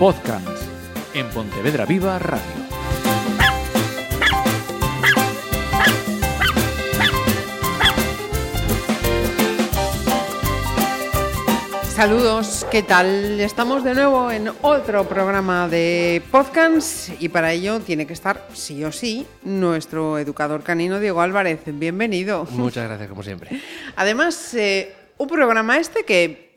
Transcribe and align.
Podcast 0.00 0.62
en 1.12 1.28
Pontevedra 1.28 1.84
Viva 1.84 2.18
Radio. 2.18 2.42
Saludos, 11.82 12.66
¿qué 12.70 12.82
tal? 12.82 13.38
Estamos 13.40 13.84
de 13.84 13.92
nuevo 13.92 14.30
en 14.30 14.50
otro 14.62 15.06
programa 15.06 15.68
de 15.68 16.22
podcast 16.30 17.10
y 17.20 17.28
para 17.28 17.52
ello 17.52 17.80
tiene 17.80 18.06
que 18.06 18.14
estar, 18.14 18.48
sí 18.54 18.82
o 18.84 18.92
sí, 18.92 19.26
nuestro 19.42 20.18
educador 20.18 20.62
canino 20.62 20.98
Diego 20.98 21.20
Álvarez. 21.20 21.60
Bienvenido. 21.66 22.46
Muchas 22.52 22.88
gracias, 22.88 23.10
como 23.10 23.22
siempre. 23.22 23.60
Además, 23.96 24.54
eh, 24.54 24.94
un 25.18 25.28
programa 25.28 25.76
este 25.76 26.06
que 26.06 26.49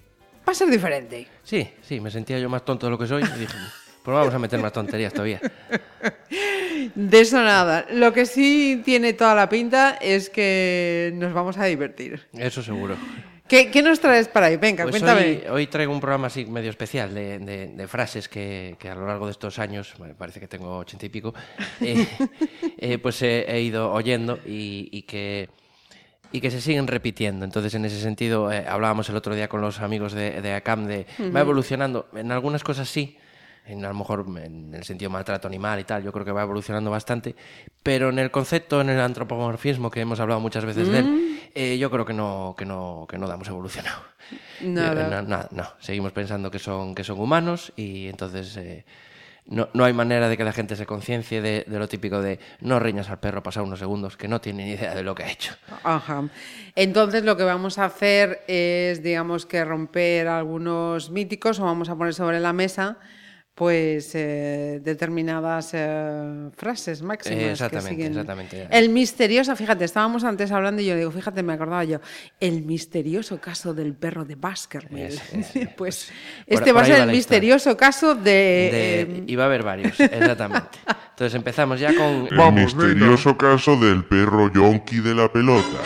va 0.48 0.52
a 0.52 0.56
ser 0.56 0.70
diferente. 0.70 1.28
Sí, 1.44 1.68
sí, 1.82 2.00
me 2.00 2.12
sentía 2.12 2.40
yo 2.40 2.50
más 2.50 2.64
tonto 2.66 2.88
de 2.88 2.92
lo 2.92 2.98
que 2.98 3.08
soy 3.08 3.24
y 3.24 3.40
dije, 3.40 3.54
pues 4.04 4.16
vamos 4.16 4.34
a 4.34 4.40
meter 4.40 4.60
más 4.62 4.72
tonterías 4.74 5.14
todavía. 5.14 5.40
De 6.96 7.20
eso 7.22 7.42
nada. 7.42 7.86
Lo 7.92 8.12
que 8.14 8.26
sí 8.26 8.82
tiene 8.84 9.14
toda 9.14 9.36
la 9.36 9.48
pinta 9.50 9.98
es 10.02 10.30
que 10.30 11.12
nos 11.16 11.34
vamos 11.34 11.58
a 11.58 11.66
divertir. 11.66 12.28
Eso 12.34 12.62
seguro. 12.62 12.98
¿Qué, 13.48 13.70
qué 13.70 13.82
nos 13.82 14.00
traes 14.00 14.28
para 14.30 14.48
ahí? 14.48 14.58
Venga, 14.58 14.84
Pues 14.86 14.94
cuéntame. 15.00 15.22
hoy, 15.22 15.44
hoy 15.52 15.68
traigo 15.68 15.94
un 15.94 16.00
programa 16.00 16.28
así 16.28 16.46
medio 16.46 16.70
especial 16.70 17.14
de, 17.14 17.40
de- 17.40 17.68
de 17.68 17.88
frases 17.88 18.28
que, 18.30 18.76
que 18.80 18.90
a 18.90 18.96
lo 18.96 19.06
largo 19.06 19.26
de 19.26 19.34
estos 19.34 19.60
años, 19.60 19.94
me 20.00 20.16
parece 20.16 20.40
que 20.40 20.48
tengo 20.48 20.78
ochenta 20.78 21.06
y 21.06 21.10
pico, 21.10 21.34
eh, 21.82 22.08
eh, 22.78 22.98
pues 23.00 23.22
he, 23.22 23.46
he 23.54 23.62
ido 23.62 23.92
oyendo 23.92 24.40
y, 24.46 24.88
y 24.92 25.04
que, 25.04 25.50
y 26.34 26.42
que 26.42 26.52
se 26.52 26.60
siguen 26.60 26.88
repitiendo. 26.88 27.46
Entonces, 27.46 27.74
en 27.76 27.86
ese 27.86 28.02
sentido, 28.02 28.52
eh, 28.52 28.66
hablábamos 28.68 29.08
el 29.08 29.16
otro 29.16 29.36
día 29.36 29.48
con 29.48 29.62
los 29.62 29.80
amigos 29.80 30.12
de, 30.14 30.42
de 30.42 30.54
ACAM 30.56 30.86
de 30.86 31.06
va 31.34 31.40
evolucionando. 31.40 32.10
En 32.14 32.32
algunas 32.32 32.64
cosas 32.64 32.90
sí, 32.90 33.18
en, 33.66 33.86
a 33.86 33.90
lo 33.90 33.94
mejor 33.94 34.26
en 34.44 34.74
el 34.74 34.84
sentido 34.84 35.12
maltrato 35.12 35.48
animal 35.48 35.80
y 35.80 35.84
tal, 35.84 36.04
yo 36.04 36.12
creo 36.12 36.26
que 36.26 36.32
va 36.32 36.42
evolucionando 36.42 36.90
bastante, 36.90 37.36
pero 37.84 38.10
en 38.10 38.18
el 38.18 38.32
concepto, 38.32 38.82
en 38.82 38.90
el 38.90 39.00
antropomorfismo, 39.00 39.92
que 39.92 40.02
hemos 40.02 40.20
hablado 40.20 40.40
muchas 40.42 40.66
veces 40.66 40.90
de 40.90 41.00
él, 41.00 41.40
eh, 41.54 41.78
yo 41.78 41.92
creo 41.92 42.04
que 42.04 42.14
no, 42.14 42.56
que 42.58 42.66
no, 42.66 43.06
que 43.08 43.20
no 43.20 43.28
damos 43.28 43.48
evolucionado. 43.48 44.02
Nada. 44.62 45.08
Eh, 45.08 45.10
no, 45.12 45.22
nada, 45.22 45.50
no. 45.52 45.68
Seguimos 45.80 46.14
pensando 46.14 46.50
que 46.50 46.58
son, 46.58 46.96
que 46.96 47.04
son 47.04 47.20
humanos 47.20 47.72
y 47.76 48.08
entonces 48.08 48.58
eh, 48.58 48.86
no, 49.46 49.70
no 49.74 49.84
hay 49.84 49.94
manera 49.94 50.30
de 50.30 50.38
que 50.38 50.44
la 50.44 50.54
gente 50.54 50.76
se 50.76 50.86
conciencie 50.86 51.42
de, 51.42 51.66
de 51.68 51.80
lo 51.80 51.88
típico 51.88 52.22
de 52.22 52.40
no 52.62 52.80
riñas 52.80 53.10
al 53.10 53.20
perro 53.20 53.44
pasar 53.44 53.64
unos 53.64 53.80
segundos, 53.80 54.18
que 54.18 54.28
no 54.28 54.40
tiene 54.42 54.66
ni 54.66 54.72
idea 54.72 54.96
de 54.96 55.04
lo 55.04 55.16
que 55.16 55.24
ha 55.24 55.32
hecho. 55.32 55.54
Ajá. 55.84 56.24
Entonces 56.76 57.24
lo 57.24 57.38
que 57.38 57.44
vamos 57.44 57.78
a 57.78 57.86
hacer 57.86 58.42
es, 58.48 59.04
digamos 59.04 59.46
que 59.46 59.64
romper 59.66 60.28
algunos 60.28 61.10
míticos 61.10 61.60
o 61.60 61.66
vamos 61.66 61.90
a 61.90 61.96
poner 61.96 62.14
sobre 62.14 62.40
la 62.40 62.54
mesa 62.54 62.98
pues 63.56 64.12
eh, 64.16 64.80
determinadas 64.84 65.70
eh, 65.74 66.50
frases 66.58 67.04
máximas. 67.04 67.38
Eh, 67.38 67.44
que 67.46 67.52
exactamente, 67.52 67.90
siguen. 67.92 68.12
exactamente. 68.14 68.68
El 68.72 68.90
misterioso, 68.90 69.56
fíjate, 69.56 69.86
estábamos 69.86 70.24
antes 70.24 70.52
hablando 70.52 70.82
y 70.82 70.86
yo 70.88 70.96
digo, 70.96 71.12
fíjate, 71.12 71.44
me 71.44 71.54
acordaba 71.54 71.84
yo, 71.84 72.00
el 72.40 72.64
misterioso 72.64 73.40
caso 73.40 73.74
del 73.76 73.94
perro 73.94 74.26
de 74.26 74.36
Baskerville. 74.36 75.06
Ese, 75.08 75.40
ese, 75.40 75.60
pues 75.68 75.74
pues, 75.78 76.12
este 76.48 76.66
por- 76.72 76.78
va 76.78 76.82
a 76.82 76.86
ser 76.86 76.94
el 76.96 77.00
historia. 77.02 77.14
misterioso 77.16 77.78
caso 77.78 78.16
de... 78.16 78.22
De- 78.24 79.02
eh, 79.02 79.24
y 79.28 79.36
va 79.36 79.44
a 79.44 79.46
haber 79.48 79.62
varios, 79.64 80.00
exactamente. 80.00 80.80
Entonces 81.12 81.36
empezamos 81.36 81.80
ya 81.80 81.94
con... 81.94 82.28
El 82.32 82.54
misterioso 82.54 83.38
caso 83.38 83.76
del 83.78 84.04
perro 84.06 84.52
yonki 84.52 85.00
de 85.00 85.14
la 85.14 85.32
pelota. 85.32 85.78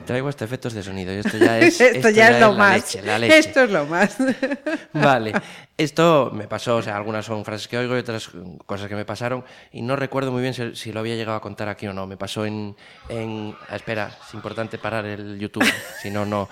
Me 0.00 0.06
traigo 0.06 0.28
hasta 0.28 0.46
efectos 0.46 0.72
de 0.72 0.82
sonido 0.82 1.12
y 1.12 1.18
esto 1.18 1.36
ya 1.36 1.58
es... 1.60 1.78
esto, 1.78 2.08
ya 2.08 2.30
es 2.30 2.40
lo 2.40 2.54
más. 2.54 2.76
leche, 2.76 3.02
la 3.02 3.18
leche. 3.18 3.38
Esto 3.38 3.64
es 3.64 3.70
lo 3.70 3.84
más. 3.84 4.16
Vale, 4.94 5.34
esto 5.76 6.30
me 6.32 6.48
pasó, 6.48 6.76
o 6.76 6.82
sea, 6.82 6.96
algunas 6.96 7.26
son 7.26 7.44
frases 7.44 7.68
que 7.68 7.76
oigo 7.76 7.94
y 7.96 7.98
otras 7.98 8.30
cosas 8.64 8.88
que 8.88 8.94
me 8.94 9.04
pasaron 9.04 9.44
y 9.72 9.82
no 9.82 9.96
recuerdo 9.96 10.32
muy 10.32 10.40
bien 10.40 10.54
si, 10.54 10.74
si 10.74 10.92
lo 10.92 11.00
había 11.00 11.16
llegado 11.16 11.36
a 11.36 11.42
contar 11.42 11.68
aquí 11.68 11.86
o 11.86 11.92
no. 11.92 12.06
Me 12.06 12.16
pasó 12.16 12.46
en... 12.46 12.74
en 13.10 13.54
ah, 13.68 13.76
espera, 13.76 14.10
es 14.26 14.32
importante 14.32 14.78
parar 14.78 15.04
el 15.04 15.38
YouTube, 15.38 15.70
si 16.00 16.10
no, 16.10 16.24
no. 16.24 16.48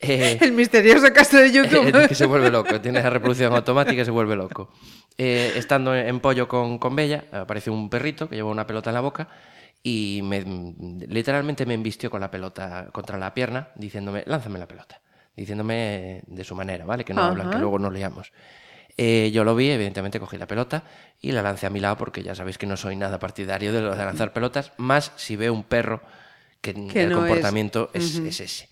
Eh, 0.00 0.38
el 0.40 0.52
misterioso 0.52 1.12
caso 1.12 1.36
de 1.36 1.52
YouTube. 1.52 2.08
que 2.08 2.14
se 2.14 2.24
vuelve 2.24 2.50
loco, 2.50 2.80
tiene 2.80 3.02
la 3.02 3.10
reproducción 3.10 3.52
automática 3.52 4.00
y 4.00 4.04
se 4.04 4.10
vuelve 4.10 4.34
loco. 4.34 4.70
Eh, 5.18 5.52
estando 5.56 5.94
en 5.94 6.20
pollo 6.20 6.48
con, 6.48 6.78
con 6.78 6.96
Bella, 6.96 7.24
apareció 7.32 7.70
un 7.74 7.90
perrito 7.90 8.30
que 8.30 8.36
llevaba 8.36 8.52
una 8.52 8.66
pelota 8.66 8.88
en 8.88 8.94
la 8.94 9.00
boca 9.00 9.28
y 9.82 10.20
me, 10.22 10.40
literalmente 11.06 11.64
me 11.66 11.74
embistió 11.74 12.10
con 12.10 12.20
la 12.20 12.30
pelota 12.30 12.88
contra 12.92 13.16
la 13.18 13.32
pierna, 13.34 13.68
diciéndome, 13.76 14.24
lánzame 14.26 14.58
la 14.58 14.66
pelota, 14.68 15.00
diciéndome 15.36 16.22
de 16.26 16.44
su 16.44 16.54
manera, 16.54 16.84
¿vale? 16.84 17.04
Que 17.04 17.14
no 17.14 17.22
hablan, 17.22 17.46
Ajá. 17.46 17.56
que 17.56 17.58
luego 17.60 17.78
nos 17.78 17.92
liamos. 17.92 18.32
Eh, 18.96 19.30
yo 19.32 19.44
lo 19.44 19.54
vi, 19.54 19.70
evidentemente 19.70 20.18
cogí 20.18 20.36
la 20.38 20.48
pelota 20.48 20.82
y 21.20 21.30
la 21.30 21.40
lancé 21.42 21.66
a 21.66 21.70
mi 21.70 21.78
lado 21.78 21.96
porque 21.96 22.22
ya 22.22 22.34
sabéis 22.34 22.58
que 22.58 22.66
no 22.66 22.76
soy 22.76 22.96
nada 22.96 23.18
partidario 23.20 23.72
de 23.72 23.80
lanzar 23.80 24.32
pelotas, 24.32 24.72
más 24.76 25.12
si 25.16 25.36
veo 25.36 25.52
un 25.52 25.62
perro 25.62 26.02
que, 26.60 26.74
Que 26.88 27.04
el 27.04 27.10
no 27.10 27.24
es. 27.24 27.30
comportamiento 27.30 27.90
es, 27.94 28.16
es 28.16 28.40
ese. 28.40 28.68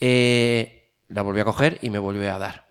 Eh, 0.00 0.90
la 1.08 1.22
volví 1.22 1.40
a 1.40 1.44
coger 1.44 1.78
y 1.80 1.88
me 1.90 1.98
volvió 1.98 2.32
a 2.34 2.38
dar. 2.38 2.66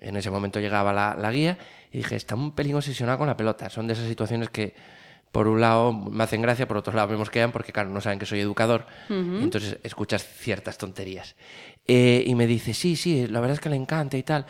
En 0.00 0.16
ese 0.16 0.30
momento 0.30 0.60
llegaba 0.60 0.92
la, 0.92 1.16
la 1.18 1.30
guía 1.32 1.58
y 1.92 1.98
dije, 1.98 2.16
está 2.16 2.34
un 2.34 2.52
pelín 2.54 2.76
obsesionado 2.76 3.18
con 3.18 3.26
la 3.26 3.36
pelota. 3.36 3.68
Son 3.68 3.86
de 3.86 3.92
esas 3.92 4.06
situaciones 4.06 4.48
que, 4.48 4.74
por 5.32 5.48
un 5.48 5.60
lado, 5.60 5.92
me 5.92 6.24
hacen 6.24 6.42
gracia, 6.42 6.66
por 6.66 6.76
otro 6.76 6.92
lado, 6.92 7.08
me 7.08 7.16
mosquean 7.16 7.52
porque, 7.52 7.72
claro, 7.72 7.90
no 7.90 8.00
saben 8.00 8.18
que 8.18 8.26
soy 8.26 8.40
educador. 8.40 8.86
entonces 9.08 9.78
escuchas 9.82 10.24
ciertas 10.24 10.78
tonterías. 10.78 11.36
Eh, 11.86 12.24
y 12.26 12.34
me 12.34 12.46
dice, 12.46 12.74
sí, 12.74 12.96
sí, 12.96 13.26
la 13.26 13.40
verdad 13.40 13.54
es 13.54 13.60
que 13.60 13.68
le 13.68 13.76
encanta 13.76 14.16
y 14.16 14.22
tal. 14.22 14.46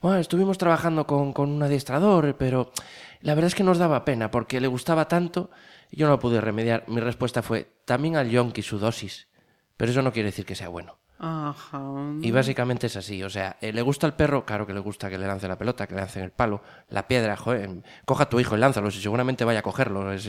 Bueno, 0.00 0.18
estuvimos 0.18 0.58
trabajando 0.58 1.06
con, 1.06 1.32
con 1.32 1.50
un 1.50 1.62
adiestrador, 1.62 2.36
pero 2.38 2.72
la 3.20 3.34
verdad 3.34 3.48
es 3.48 3.54
que 3.54 3.64
nos 3.64 3.78
daba 3.78 4.04
pena 4.04 4.30
porque 4.30 4.60
le 4.60 4.68
gustaba 4.68 5.08
tanto 5.08 5.50
y 5.90 5.96
yo 5.96 6.06
no 6.06 6.12
lo 6.12 6.18
pude 6.18 6.40
remediar. 6.40 6.84
Mi 6.86 7.00
respuesta 7.00 7.42
fue, 7.42 7.68
también 7.84 8.16
al 8.16 8.30
yonki 8.30 8.62
su 8.62 8.78
dosis. 8.78 9.28
Pero 9.76 9.92
eso 9.92 10.02
no 10.02 10.12
quiere 10.12 10.28
decir 10.28 10.44
que 10.44 10.54
sea 10.54 10.68
bueno. 10.68 10.98
Ajá. 11.18 11.82
Y 12.22 12.30
básicamente 12.30 12.86
es 12.86 12.96
así, 12.96 13.22
o 13.24 13.30
sea, 13.30 13.56
eh, 13.60 13.72
¿le 13.72 13.82
gusta 13.82 14.06
al 14.06 14.14
perro? 14.14 14.46
Claro 14.46 14.66
que 14.66 14.72
le 14.72 14.80
gusta 14.80 15.10
que 15.10 15.18
le 15.18 15.26
lance 15.26 15.48
la 15.48 15.58
pelota, 15.58 15.86
que 15.86 15.94
le 15.94 16.00
lancen 16.00 16.22
el 16.22 16.30
palo, 16.30 16.62
la 16.90 17.08
piedra, 17.08 17.36
joder, 17.36 17.68
coja 18.04 18.24
a 18.24 18.28
tu 18.28 18.38
hijo 18.38 18.56
y 18.56 18.60
lánzalo, 18.60 18.90
si 18.90 19.00
seguramente 19.00 19.44
vaya 19.44 19.58
a 19.60 19.62
cogerlo, 19.62 20.12
es, 20.12 20.28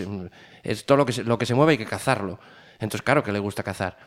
es 0.64 0.86
todo 0.86 0.98
lo 0.98 1.06
que, 1.06 1.14
se, 1.14 1.24
lo 1.24 1.38
que 1.38 1.46
se 1.46 1.54
mueve 1.54 1.74
hay 1.74 1.78
que 1.78 1.86
cazarlo. 1.86 2.40
Entonces, 2.80 3.04
claro 3.04 3.24
que 3.24 3.32
le 3.32 3.40
gusta 3.40 3.62
cazar. 3.62 3.98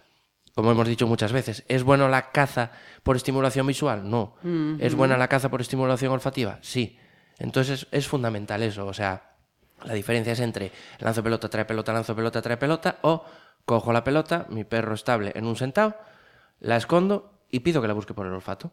Como 0.54 0.70
hemos 0.70 0.88
dicho 0.88 1.06
muchas 1.06 1.32
veces, 1.32 1.64
¿es 1.68 1.82
bueno 1.82 2.08
la 2.08 2.30
caza 2.30 2.72
por 3.02 3.16
estimulación 3.16 3.66
visual? 3.66 4.10
No. 4.10 4.34
¿Es 4.80 4.94
buena 4.94 5.16
la 5.16 5.28
caza 5.28 5.50
por 5.50 5.60
estimulación 5.60 6.12
olfativa? 6.12 6.58
Sí. 6.60 6.98
Entonces 7.38 7.86
es 7.90 8.06
fundamental 8.06 8.62
eso, 8.62 8.86
o 8.86 8.92
sea, 8.92 9.32
la 9.84 9.94
diferencia 9.94 10.32
es 10.32 10.40
entre 10.40 10.70
lanzo 10.98 11.22
pelota, 11.22 11.48
trae 11.48 11.64
pelota, 11.64 11.92
lanzo 11.92 12.14
pelota, 12.14 12.42
trae 12.42 12.56
pelota, 12.56 12.98
o 13.02 13.24
cojo 13.64 13.92
la 13.92 14.04
pelota, 14.04 14.46
mi 14.50 14.64
perro 14.64 14.94
estable 14.94 15.32
en 15.34 15.46
un 15.46 15.56
sentado, 15.56 15.96
la 16.62 16.76
escondo 16.76 17.32
y 17.50 17.60
pido 17.60 17.82
que 17.82 17.88
la 17.88 17.94
busque 17.94 18.14
por 18.14 18.26
el 18.26 18.32
olfato. 18.32 18.72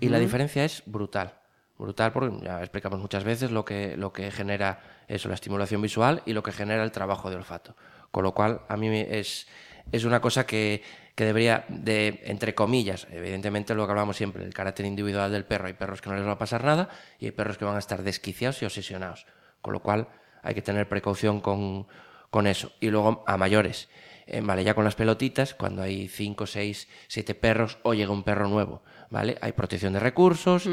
Y 0.00 0.08
la 0.08 0.18
diferencia 0.18 0.64
es 0.64 0.82
brutal. 0.86 1.34
Brutal 1.78 2.12
porque 2.12 2.44
ya 2.44 2.60
explicamos 2.60 3.00
muchas 3.00 3.24
veces 3.24 3.50
lo 3.50 3.64
que, 3.64 3.96
lo 3.96 4.12
que 4.12 4.30
genera 4.30 4.80
eso, 5.08 5.28
la 5.28 5.34
estimulación 5.34 5.82
visual 5.82 6.22
y 6.26 6.34
lo 6.34 6.42
que 6.42 6.52
genera 6.52 6.84
el 6.84 6.92
trabajo 6.92 7.30
de 7.30 7.36
olfato. 7.36 7.74
Con 8.12 8.22
lo 8.22 8.32
cual, 8.32 8.60
a 8.68 8.76
mí 8.76 8.88
es, 8.96 9.48
es 9.90 10.04
una 10.04 10.20
cosa 10.20 10.46
que, 10.46 10.82
que 11.14 11.24
debería, 11.24 11.64
de, 11.68 12.20
entre 12.24 12.54
comillas, 12.54 13.08
evidentemente 13.10 13.74
lo 13.74 13.86
que 13.86 13.90
hablamos 13.90 14.16
siempre, 14.16 14.44
el 14.44 14.54
carácter 14.54 14.86
individual 14.86 15.32
del 15.32 15.44
perro. 15.44 15.66
Hay 15.66 15.72
perros 15.72 16.00
que 16.00 16.10
no 16.10 16.16
les 16.16 16.26
va 16.26 16.32
a 16.32 16.38
pasar 16.38 16.62
nada 16.62 16.90
y 17.18 17.24
hay 17.24 17.32
perros 17.32 17.58
que 17.58 17.64
van 17.64 17.76
a 17.76 17.80
estar 17.80 18.02
desquiciados 18.02 18.62
y 18.62 18.66
obsesionados. 18.66 19.26
Con 19.62 19.72
lo 19.72 19.80
cual, 19.80 20.08
hay 20.42 20.54
que 20.54 20.62
tener 20.62 20.88
precaución 20.88 21.40
con, 21.40 21.88
con 22.30 22.46
eso. 22.46 22.72
Y 22.78 22.90
luego, 22.90 23.24
a 23.26 23.36
mayores, 23.36 23.88
eh, 24.26 24.40
vale, 24.42 24.64
ya 24.64 24.74
con 24.74 24.84
las 24.84 24.94
pelotitas, 24.94 25.54
cuando 25.54 25.82
hay 25.82 26.08
cinco, 26.08 26.46
seis, 26.46 26.88
siete 27.08 27.34
perros 27.34 27.78
o 27.82 27.94
llega 27.94 28.12
un 28.12 28.22
perro 28.22 28.48
nuevo, 28.48 28.82
¿vale? 29.10 29.36
Hay 29.40 29.52
protección 29.52 29.92
de 29.92 30.00
recursos, 30.00 30.68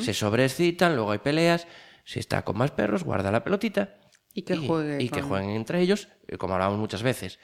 se 0.00 0.14
sobreexcitan, 0.14 0.94
luego 0.94 1.12
hay 1.12 1.18
peleas. 1.18 1.66
Si 2.04 2.18
está 2.18 2.42
con 2.42 2.58
más 2.58 2.70
perros, 2.70 3.02
guarda 3.02 3.30
la 3.30 3.42
pelotita 3.44 3.96
Y 4.34 4.42
que 4.42 4.56
juegue 4.56 5.02
y 5.02 5.08
que 5.08 5.22
jueguen 5.22 5.50
entre 5.50 5.80
ellos, 5.80 6.08
eh, 6.28 6.36
como 6.36 6.54
hablamos 6.54 6.78
muchas 6.78 7.02
veces. 7.02 7.38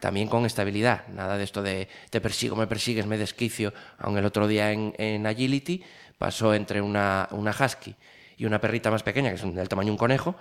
También 0.00 0.28
con 0.28 0.44
estabilidad, 0.44 1.06
nada 1.08 1.38
de 1.38 1.44
esto 1.44 1.62
de 1.62 1.88
te 2.10 2.20
persigo, 2.20 2.56
me 2.56 2.66
persigues, 2.66 3.06
me 3.06 3.16
desquicio. 3.16 3.72
Aun 3.98 4.18
el 4.18 4.24
otro 4.24 4.48
día 4.48 4.72
en, 4.72 4.94
en 4.98 5.26
Agility 5.26 5.82
pasó 6.18 6.54
entre 6.54 6.80
una, 6.80 7.28
una 7.30 7.52
husky 7.52 7.94
y 8.36 8.44
una 8.44 8.60
perrita 8.60 8.90
más 8.90 9.02
pequeña, 9.02 9.30
que 9.30 9.36
es 9.36 9.54
del 9.54 9.68
tamaño 9.68 9.86
de 9.86 9.92
un 9.92 9.98
conejo, 9.98 10.36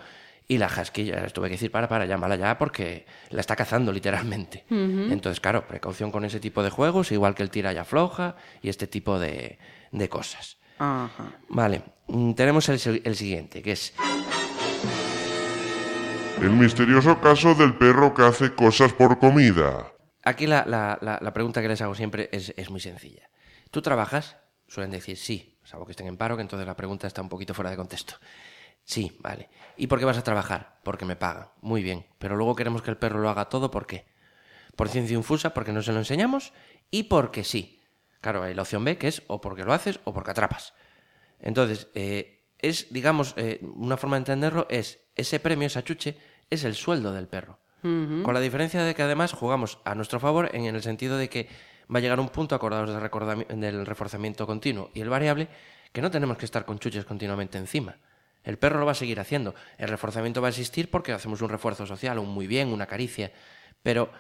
y 0.48 0.58
la 0.58 0.68
husky 0.68 1.06
ya 1.06 1.22
les 1.22 1.32
tuve 1.34 1.48
que 1.48 1.54
decir, 1.54 1.72
para, 1.72 1.88
para, 1.88 2.06
llámala 2.06 2.36
ya, 2.36 2.58
porque 2.58 3.06
la 3.30 3.40
está 3.42 3.56
cazando 3.56 3.92
literalmente. 3.92 4.66
Entonces, 4.70 5.40
claro, 5.40 5.66
precaución 5.68 6.12
con 6.12 6.26
ese 6.26 6.40
tipo 6.40 6.62
de 6.64 6.70
juegos, 6.70 7.12
igual 7.12 7.36
que 7.36 7.44
el 7.44 7.50
tira 7.50 7.72
y 7.74 7.78
afloja 7.78 8.36
y 8.62 8.70
este 8.70 8.88
tipo 8.88 9.18
de, 9.20 9.58
de 9.92 10.10
cosas. 10.10 10.58
Vale, 11.50 11.84
mm, 12.08 12.34
tenemos 12.34 12.68
el, 12.70 13.02
el 13.06 13.16
siguiente, 13.16 13.62
que 13.62 13.72
es 13.74 13.94
El 16.42 16.50
misterioso 16.52 17.22
caso 17.22 17.54
del 17.54 17.76
perro 17.76 18.14
que 18.14 18.24
hace 18.24 18.54
cosas 18.56 18.94
por 18.94 19.20
comida. 19.20 19.92
Aquí 20.24 20.48
la, 20.48 20.66
la- 20.66 20.98
la- 21.02 21.20
la 21.22 21.34
pregunta 21.34 21.62
que 21.62 21.68
les 21.68 21.82
hago 21.82 21.94
siempre 21.96 22.30
es, 22.32 22.54
es 22.58 22.70
muy 22.70 22.80
sencilla. 22.80 23.30
¿Tú 23.70 23.82
trabajas? 23.82 24.38
suelen 24.68 24.92
decir 24.92 25.18
sí, 25.18 25.58
salvo 25.66 25.86
que 25.86 25.92
estén 25.92 26.08
en 26.08 26.16
paro, 26.16 26.38
que 26.38 26.42
entonces 26.44 26.66
la 26.66 26.78
pregunta 26.78 27.06
está 27.06 27.22
un 27.22 27.28
poquito 27.28 27.54
fuera 27.54 27.70
de 27.72 27.76
contexto. 27.76 28.14
Sí, 28.83 29.18
vale. 29.19 29.50
¿Y 29.78 29.88
por 29.88 30.00
qué 30.00 30.06
vas 30.06 30.18
a 30.18 30.24
trabajar? 30.24 30.80
Porque 30.83 31.06
me 31.06 31.16
pagan. 31.16 31.50
Muy 31.62 31.83
bien. 31.83 32.06
Pero 32.19 32.36
luego 32.36 32.56
queremos 32.56 32.81
que 32.81 32.92
el 32.92 32.98
perro 32.98 33.19
lo 33.19 33.30
haga 33.30 33.50
todo, 33.50 33.72
¿por 33.72 33.88
qué? 33.88 34.06
Por 34.75 34.89
ciencia 34.89 35.16
infusa, 35.16 35.54
porque 35.54 35.72
no 35.72 35.81
se 35.81 35.92
lo 35.92 36.00
enseñamos, 36.00 36.54
y 36.89 37.04
porque 37.04 37.44
sí. 37.44 37.80
Claro, 38.22 38.44
hay 38.44 38.54
la 38.54 38.62
opción 38.62 38.83
B, 38.83 38.98
que 38.98 39.07
es 39.07 39.24
o 39.28 39.42
porque 39.42 39.63
lo 39.63 39.74
haces 39.74 40.00
o 40.04 40.13
porque 40.13 40.31
atrapas. 40.31 40.74
Entonces, 41.39 41.88
eh, 41.95 42.44
es, 42.60 42.94
digamos, 42.94 43.33
eh, 43.38 43.60
una 43.75 43.98
forma 43.98 44.16
de 44.16 44.22
entenderlo 44.22 44.68
es, 44.69 45.00
ese 45.16 45.39
premio, 45.39 45.68
esa 45.68 45.83
chuche, 45.83 46.18
es 46.50 46.63
el 46.63 46.75
sueldo 46.75 47.12
del 47.13 47.28
perro. 47.28 47.60
Con 47.81 48.36
la 48.36 48.39
diferencia 48.39 48.83
de 48.83 48.94
que 48.94 49.01
además 49.01 49.33
jugamos 49.33 49.80
a 49.86 49.95
nuestro 49.95 50.19
favor 50.19 50.51
en 50.54 50.66
el 50.66 50.83
sentido 50.83 51.18
de 51.18 51.30
que 51.30 51.50
va 51.92 51.98
a 51.98 52.01
llegar 52.01 52.19
un 52.19 52.30
punto, 52.30 52.54
acordados 52.54 52.89
del, 52.92 53.86
reforzamiento 53.88 54.45
continuo 54.45 54.92
y 54.94 55.01
el 55.01 55.10
variable, 55.10 55.48
que 55.92 56.00
no 56.00 56.12
tenemos 56.12 56.38
que 56.38 56.45
estar 56.45 56.63
con 56.63 56.78
chuches 56.78 57.06
continuamente 57.06 57.57
encima. 57.57 57.98
El 58.44 58.58
perro 58.58 58.80
lo 58.80 58.86
va 58.86 58.94
a 58.94 58.96
seguir 58.96 59.20
haciendo. 59.20 59.54
El 59.78 59.90
reforzamiento 59.90 60.42
va 60.42 60.48
a 60.48 60.50
existir 60.50 60.90
porque 60.90 61.12
hacemos 61.12 61.42
un 61.42 61.50
refuerzo 61.50 61.86
social, 61.86 62.20
un 62.20 62.30
muy 62.30 62.48
bien, 62.48 62.70
una 62.70 62.88
caricia. 62.88 63.32
Pero, 63.84 64.12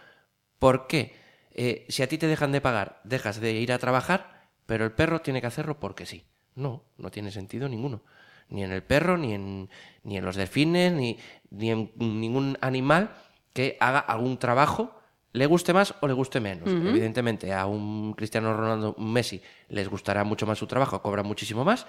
¿por 0.59 0.87
qué? 0.87 1.15
Eh, 1.53 1.85
si 1.89 2.03
a 2.03 2.07
ti 2.07 2.17
te 2.17 2.27
dejan 2.27 2.51
de 2.51 2.61
pagar, 2.61 3.01
dejas 3.03 3.41
de 3.41 3.53
ir 3.53 3.71
a 3.71 3.79
trabajar, 3.79 4.47
pero 4.65 4.85
el 4.85 4.91
perro 4.91 5.21
tiene 5.21 5.41
que 5.41 5.47
hacerlo 5.47 5.79
porque 5.79 6.05
sí. 6.05 6.25
No, 6.55 6.83
no 6.97 7.11
tiene 7.11 7.31
sentido 7.31 7.67
ninguno. 7.67 8.03
Ni 8.49 8.63
en 8.63 8.71
el 8.71 8.83
perro, 8.83 9.17
ni 9.17 9.33
en, 9.33 9.69
ni 10.03 10.17
en 10.17 10.25
los 10.25 10.35
delfines, 10.35 10.91
ni, 10.91 11.17
ni 11.49 11.71
en 11.71 11.91
ningún 11.97 12.57
animal 12.61 13.11
que 13.53 13.77
haga 13.79 13.99
algún 13.99 14.37
trabajo, 14.37 14.93
le 15.33 15.45
guste 15.45 15.73
más 15.73 15.95
o 16.01 16.07
le 16.07 16.13
guste 16.13 16.39
menos. 16.39 16.69
Evidentemente, 16.69 17.53
a 17.53 17.65
un 17.65 18.13
Cristiano 18.13 18.55
Ronaldo, 18.55 18.95
un 18.97 19.13
Messi, 19.13 19.41
les 19.69 19.87
gustará 19.87 20.23
mucho 20.25 20.45
más 20.45 20.57
su 20.57 20.67
trabajo, 20.67 21.01
cobra 21.01 21.23
muchísimo 21.23 21.63
más. 21.63 21.87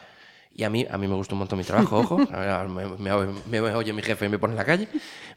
Y 0.54 0.64
a 0.64 0.70
mí, 0.70 0.86
a 0.90 0.98
mí 0.98 1.08
me 1.08 1.14
gusta 1.14 1.34
un 1.34 1.38
montón 1.40 1.58
mi 1.58 1.64
trabajo, 1.64 1.98
ojo. 2.00 2.18
Me, 2.68 2.86
me- 2.86 3.40
me 3.46 3.60
oye 3.74 3.92
mi 3.92 4.02
jefe 4.02 4.26
y 4.26 4.28
me 4.28 4.38
pone 4.38 4.52
en 4.52 4.58
la 4.58 4.64
calle. 4.66 4.86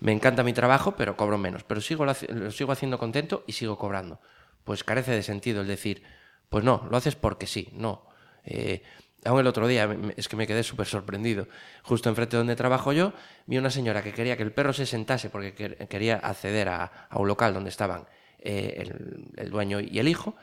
Me 0.01 0.11
encanta 0.11 0.43
mi 0.43 0.51
trabajo, 0.53 0.95
pero 0.97 1.15
cobro 1.15 1.37
menos. 1.37 1.63
Pero 1.63 1.79
sigo, 1.81 2.05
lo 2.05 2.51
sigo 2.51 2.71
haciendo 2.71 2.97
contento 2.99 3.43
y 3.47 3.53
sigo 3.53 3.77
cobrando. 3.77 4.19
Pues 4.65 4.83
carece 4.83 5.11
de 5.11 5.23
sentido 5.23 5.61
el 5.61 5.67
decir, 5.67 6.03
pues 6.49 6.63
no, 6.65 6.85
lo 6.91 6.97
haces 6.97 7.15
porque 7.15 7.47
sí, 7.47 7.69
no. 7.73 8.07
Eh, 8.43 8.83
aún 9.23 9.39
el 9.39 9.47
otro 9.47 9.67
día, 9.67 9.87
es 10.17 10.27
que 10.27 10.35
me 10.35 10.47
quedé 10.47 10.63
súper 10.63 10.85
sorprendido. 10.87 11.47
Justo 11.83 12.09
enfrente 12.09 12.35
donde 12.35 12.55
trabajo 12.57 12.91
yo, 12.91 13.13
vi 13.45 13.57
una 13.57 13.69
señora 13.69 14.03
que 14.03 14.11
quería 14.11 14.35
que 14.35 14.43
el 14.43 14.51
perro 14.51 14.73
se 14.73 14.85
sentase 14.85 15.29
porque 15.29 15.55
quer- 15.55 15.87
quería 15.87 16.15
acceder 16.17 16.67
a, 16.67 17.07
a 17.09 17.19
un 17.19 17.27
local 17.27 17.53
donde 17.53 17.69
estaban 17.69 18.05
eh, 18.39 18.75
el, 18.79 19.27
el 19.37 19.49
dueño 19.49 19.79
y 19.79 19.97
el 19.99 20.07
hijo. 20.09 20.35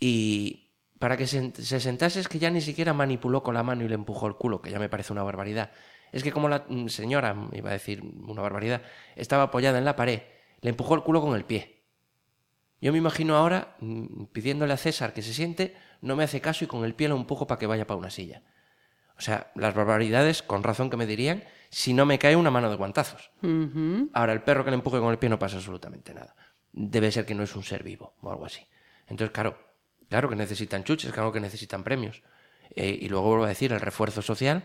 Y 0.00 0.67
para 0.98 1.16
que 1.16 1.26
se, 1.26 1.52
se 1.54 1.80
sentase 1.80 2.20
es 2.20 2.28
que 2.28 2.38
ya 2.38 2.50
ni 2.50 2.60
siquiera 2.60 2.92
manipuló 2.92 3.42
con 3.42 3.54
la 3.54 3.62
mano 3.62 3.84
y 3.84 3.88
le 3.88 3.94
empujó 3.94 4.26
el 4.26 4.34
culo, 4.34 4.60
que 4.60 4.70
ya 4.70 4.78
me 4.78 4.88
parece 4.88 5.12
una 5.12 5.22
barbaridad. 5.22 5.70
Es 6.12 6.22
que 6.22 6.32
como 6.32 6.48
la 6.48 6.64
mm, 6.68 6.88
señora, 6.88 7.36
iba 7.52 7.70
a 7.70 7.74
decir 7.74 8.02
una 8.02 8.42
barbaridad, 8.42 8.82
estaba 9.16 9.44
apoyada 9.44 9.78
en 9.78 9.84
la 9.84 9.96
pared, 9.96 10.22
le 10.60 10.70
empujó 10.70 10.94
el 10.94 11.02
culo 11.02 11.20
con 11.20 11.34
el 11.34 11.44
pie. 11.44 11.84
Yo 12.80 12.92
me 12.92 12.98
imagino 12.98 13.36
ahora 13.36 13.76
mm, 13.80 14.24
pidiéndole 14.26 14.72
a 14.72 14.76
César 14.76 15.12
que 15.12 15.22
se 15.22 15.34
siente, 15.34 15.76
no 16.00 16.16
me 16.16 16.24
hace 16.24 16.40
caso 16.40 16.64
y 16.64 16.68
con 16.68 16.84
el 16.84 16.94
pie 16.94 17.08
lo 17.08 17.16
empujo 17.16 17.46
para 17.46 17.58
que 17.58 17.66
vaya 17.66 17.86
para 17.86 17.98
una 17.98 18.10
silla. 18.10 18.42
O 19.16 19.20
sea, 19.20 19.50
las 19.56 19.74
barbaridades, 19.74 20.42
con 20.42 20.62
razón 20.62 20.90
que 20.90 20.96
me 20.96 21.06
dirían, 21.06 21.42
si 21.70 21.92
no 21.92 22.06
me 22.06 22.20
cae 22.20 22.36
una 22.36 22.52
mano 22.52 22.70
de 22.70 22.76
guantazos. 22.76 23.32
Ahora, 24.12 24.32
el 24.32 24.42
perro 24.42 24.64
que 24.64 24.70
le 24.70 24.76
empuje 24.76 25.00
con 25.00 25.10
el 25.10 25.18
pie 25.18 25.28
no 25.28 25.40
pasa 25.40 25.56
absolutamente 25.56 26.14
nada. 26.14 26.36
Debe 26.72 27.10
ser 27.10 27.26
que 27.26 27.34
no 27.34 27.42
es 27.42 27.54
un 27.56 27.64
ser 27.64 27.82
vivo 27.82 28.14
o 28.20 28.30
algo 28.30 28.46
así. 28.46 28.64
Entonces, 29.08 29.32
claro, 29.32 29.58
claro 30.08 30.28
que 30.28 30.36
necesitan 30.36 30.84
chuches, 30.84 31.12
claro 31.12 31.32
que 31.32 31.40
necesitan 31.40 31.84
premios. 31.84 32.22
Eh, 32.74 32.98
y 33.00 33.08
luego 33.08 33.28
vuelvo 33.28 33.44
a 33.44 33.48
decir, 33.48 33.72
el 33.72 33.80
refuerzo 33.80 34.22
social 34.22 34.64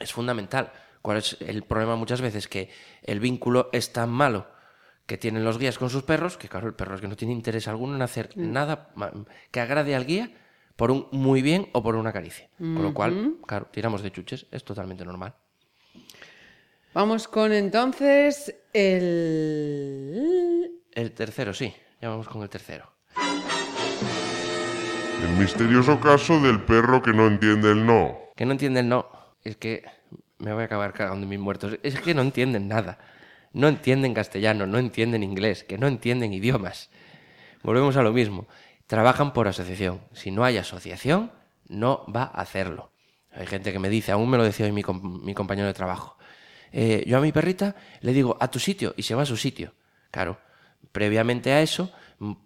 es 0.00 0.12
fundamental. 0.12 0.72
¿Cuál 1.02 1.18
es 1.18 1.36
el 1.40 1.62
problema 1.64 1.96
muchas 1.96 2.20
veces? 2.20 2.48
Que 2.48 2.70
el 3.02 3.20
vínculo 3.20 3.68
es 3.72 3.92
tan 3.92 4.10
malo 4.10 4.46
que 5.06 5.18
tienen 5.18 5.44
los 5.44 5.58
guías 5.58 5.76
con 5.76 5.90
sus 5.90 6.02
perros, 6.02 6.38
que 6.38 6.48
claro, 6.48 6.66
el 6.66 6.74
perro 6.74 6.94
es 6.94 7.00
que 7.02 7.08
no 7.08 7.16
tiene 7.16 7.34
interés 7.34 7.68
alguno 7.68 7.94
en 7.94 8.00
hacer 8.02 8.30
nada 8.36 8.90
ma- 8.94 9.12
que 9.50 9.60
agrade 9.60 9.94
al 9.94 10.06
guía 10.06 10.30
por 10.76 10.90
un 10.90 11.08
muy 11.12 11.42
bien 11.42 11.68
o 11.72 11.82
por 11.82 11.94
una 11.96 12.12
caricia. 12.12 12.48
Con 12.56 12.82
lo 12.82 12.94
cual, 12.94 13.34
claro, 13.46 13.68
tiramos 13.70 14.02
de 14.02 14.10
chuches, 14.12 14.46
es 14.50 14.64
totalmente 14.64 15.04
normal. 15.04 15.34
Vamos 16.94 17.28
con 17.28 17.52
entonces 17.52 18.54
el... 19.44 20.70
El 20.92 21.12
tercero, 21.12 21.52
sí, 21.52 21.74
ya 22.00 22.08
vamos 22.08 22.28
con 22.28 22.42
el 22.42 22.48
tercero. 22.48 22.93
El 25.22 25.30
misterioso 25.38 26.00
caso 26.00 26.40
del 26.40 26.60
perro 26.62 27.02
que 27.02 27.12
no 27.12 27.26
entiende 27.26 27.70
el 27.70 27.84
no. 27.86 28.18
Que 28.36 28.44
no 28.44 28.52
entienden, 28.52 28.88
no. 28.88 29.06
Es 29.42 29.56
que 29.56 29.84
me 30.38 30.52
voy 30.52 30.62
a 30.62 30.66
acabar 30.66 30.92
cagando 30.92 31.22
en 31.24 31.28
mis 31.28 31.38
muertos. 31.38 31.78
Es 31.82 31.98
que 32.00 32.14
no 32.14 32.22
entienden 32.22 32.68
nada. 32.68 32.98
No 33.52 33.68
entienden 33.68 34.14
castellano, 34.14 34.66
no 34.66 34.78
entienden 34.78 35.22
inglés, 35.22 35.64
que 35.64 35.78
no 35.78 35.86
entienden 35.86 36.32
idiomas. 36.32 36.90
Volvemos 37.62 37.96
a 37.96 38.02
lo 38.02 38.12
mismo. 38.12 38.46
Trabajan 38.86 39.32
por 39.32 39.48
asociación. 39.48 40.00
Si 40.12 40.30
no 40.30 40.44
hay 40.44 40.56
asociación, 40.58 41.30
no 41.68 42.04
va 42.14 42.24
a 42.24 42.40
hacerlo. 42.42 42.90
Hay 43.32 43.46
gente 43.46 43.72
que 43.72 43.78
me 43.78 43.88
dice, 43.88 44.12
aún 44.12 44.28
me 44.30 44.36
lo 44.36 44.44
decía 44.44 44.66
hoy 44.66 44.72
mi, 44.72 44.82
com- 44.82 45.22
mi 45.24 45.34
compañero 45.34 45.66
de 45.68 45.74
trabajo. 45.74 46.16
eh, 46.72 47.04
yo 47.06 47.18
a 47.18 47.20
mi 47.20 47.32
perrita 47.32 47.76
le 48.00 48.12
digo 48.12 48.36
a 48.40 48.48
tu 48.48 48.58
sitio 48.58 48.94
y 48.96 49.02
se 49.04 49.14
va 49.14 49.22
a 49.22 49.26
su 49.26 49.36
sitio. 49.36 49.72
Claro, 50.10 50.38
previamente 50.92 51.52
a 51.52 51.62
eso, 51.62 51.92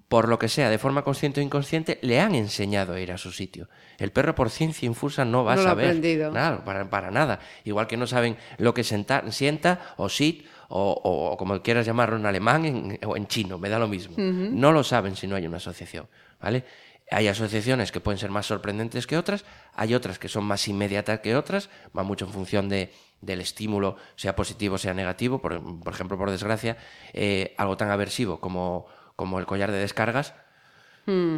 por 0.09 0.29
lo 0.29 0.39
que 0.39 0.49
sea, 0.49 0.71
de 0.71 0.79
forma 0.79 1.03
consciente 1.05 1.41
o 1.41 1.43
inconsciente, 1.45 1.99
le 2.03 2.21
han 2.21 2.35
enseñado 2.35 2.95
a 2.95 3.01
ir 3.01 3.13
a 3.13 3.19
su 3.19 3.31
sitio. 3.33 3.69
El 3.99 4.11
perro 4.13 4.35
por 4.35 4.51
ciencia 4.51 4.87
infusa 4.87 5.25
no 5.25 5.45
va 5.45 5.55
No 5.55 5.61
a 5.61 5.65
lo 5.65 5.69
ha 5.69 5.73
saber. 5.73 5.87
Claro, 6.31 6.65
para, 6.65 6.89
para 6.89 7.11
nada. 7.11 7.41
Igual 7.65 7.87
que 7.87 7.97
no 7.97 8.07
saben 8.07 8.37
lo 8.59 8.73
que 8.75 8.85
sentar, 8.85 9.31
sienta 9.33 9.95
o 9.97 10.09
sit 10.09 10.47
o, 10.69 10.93
o- 10.93 11.33
o 11.33 11.37
como 11.37 11.61
quieras 11.63 11.87
llamarlo 11.87 12.17
en 12.17 12.27
alemán 12.27 12.65
en- 12.65 12.99
o 13.07 13.17
en 13.17 13.27
chino, 13.27 13.59
me 13.59 13.69
da 13.69 13.79
lo 13.79 13.89
mismo. 13.89 14.17
No 14.61 14.73
lo 14.73 14.83
saben 14.85 15.17
si 15.17 15.27
no 15.27 15.37
hay 15.37 15.47
una 15.47 15.59
asociación, 15.59 16.07
¿vale? 16.41 16.65
Hay 17.11 17.27
asociaciones 17.27 17.91
que 17.91 18.01
pueden 18.01 18.19
ser 18.19 18.31
más 18.31 18.45
sorprendentes 18.47 19.07
que 19.07 19.17
otras, 19.17 19.45
hay 19.75 19.95
otras 19.95 20.19
que 20.19 20.29
son 20.29 20.45
más 20.45 20.69
inmediatas 20.69 21.21
que 21.21 21.35
otras, 21.37 21.71
va 21.97 22.03
mucho 22.03 22.27
en 22.27 22.33
función 22.33 22.69
de, 22.69 22.93
del 23.23 23.41
estímulo, 23.41 23.97
sea 24.15 24.37
positivo 24.37 24.77
sea 24.77 24.93
negativo. 24.93 25.41
Por, 25.41 25.59
por 25.83 25.93
ejemplo, 25.95 26.19
por 26.19 26.31
desgracia, 26.31 26.77
eh, 27.15 27.55
algo 27.57 27.79
tan 27.79 27.91
aversivo 27.91 28.41
como, 28.41 28.87
como 29.19 29.41
el 29.41 29.47
collar 29.47 29.73
de 29.73 29.79
descargas 29.79 30.33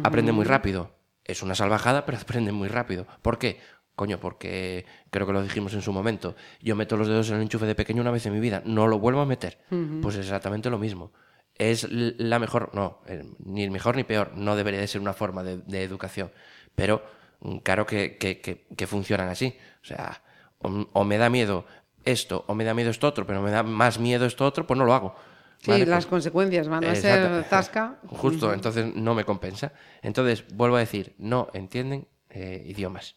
aprende 0.05 0.31
muy 0.31 0.45
rápido. 0.45 0.91
Es 1.25 1.41
una 1.41 1.55
salvajada, 1.55 2.05
pero 2.05 2.17
aprende 2.21 2.51
muy 2.51 2.67
rápido. 2.67 3.07
¿Por 3.23 3.39
qué? 3.39 3.59
Coño, 3.95 4.19
porque 4.19 4.85
creo 5.09 5.25
que 5.25 5.33
lo 5.33 5.41
dijimos 5.41 5.73
en 5.73 5.81
su 5.81 5.91
momento. 5.91 6.35
Yo 6.61 6.75
meto 6.75 6.95
los 6.95 7.07
dedos 7.07 7.29
en 7.29 7.37
el 7.37 7.41
enchufe 7.41 7.65
de 7.65 7.73
pequeño 7.75 8.01
una 8.01 8.11
vez 8.11 8.25
en 8.27 8.33
mi 8.33 8.39
vida, 8.39 8.61
no 8.65 8.87
lo 8.87 8.99
vuelvo 8.99 9.21
a 9.21 9.25
meter. 9.25 9.59
Pues 10.01 10.15
es 10.15 10.21
exactamente 10.25 10.69
lo 10.69 10.77
mismo. 10.77 11.11
Es 11.55 11.87
la 11.91 12.37
mejor, 12.39 12.69
no, 12.73 13.01
ni 13.39 13.69
mejor 13.69 13.95
ni 13.95 14.03
peor, 14.03 14.31
no 14.35 14.55
debería 14.55 14.79
de 14.79 14.87
ser 14.87 15.01
una 15.01 15.13
forma 15.13 15.41
de, 15.43 15.57
de 15.57 15.83
educación. 15.83 16.31
Pero 16.75 17.03
mm, 17.41 17.57
claro 17.57 17.85
que, 17.85 18.17
que- 18.17 18.39
que- 18.41 18.67
que 18.75 18.87
funcionan 18.87 19.27
así. 19.29 19.57
O 19.81 19.85
sea, 19.85 20.21
o, 20.59 20.69
o 20.93 21.03
me 21.03 21.17
da 21.17 21.29
miedo 21.29 21.65
esto, 22.05 22.45
o 22.47 22.53
me 22.55 22.63
da 22.63 22.73
miedo 22.73 22.89
esto 22.91 23.07
otro, 23.07 23.25
pero 23.27 23.41
me 23.41 23.51
da 23.51 23.63
más 23.63 23.99
miedo 23.99 24.25
esto 24.25 24.45
otro, 24.45 24.65
pues 24.67 24.77
no 24.77 24.85
lo 24.85 24.93
hago. 24.93 25.15
Sí, 25.61 25.69
¿Vale? 25.71 25.85
las 25.85 26.05
Pues- 26.05 26.09
consecuencias 26.09 26.67
van 26.67 26.83
a 26.85 26.95
ser 26.95 27.43
tasca. 27.49 27.99
Justo, 28.07 28.51
entonces 28.53 28.95
no 28.95 29.13
me 29.13 29.25
compensa. 29.25 29.73
Entonces, 30.01 30.43
vuelvo 30.53 30.75
a 30.77 30.79
decir, 30.79 31.13
no 31.19 31.49
entienden 31.53 32.07
eh, 32.29 32.63
idiomas. 32.65 33.15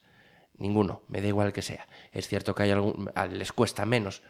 Ninguno, 0.58 1.02
me 1.08 1.20
da 1.22 1.28
igual 1.28 1.52
que 1.52 1.62
sea. 1.62 1.86
Es 2.12 2.28
cierto 2.28 2.54
que 2.54 2.64
hay 2.64 2.70
algún, 2.70 3.10
les 3.30 3.52
cuesta 3.52 3.86
menos, 3.86 4.22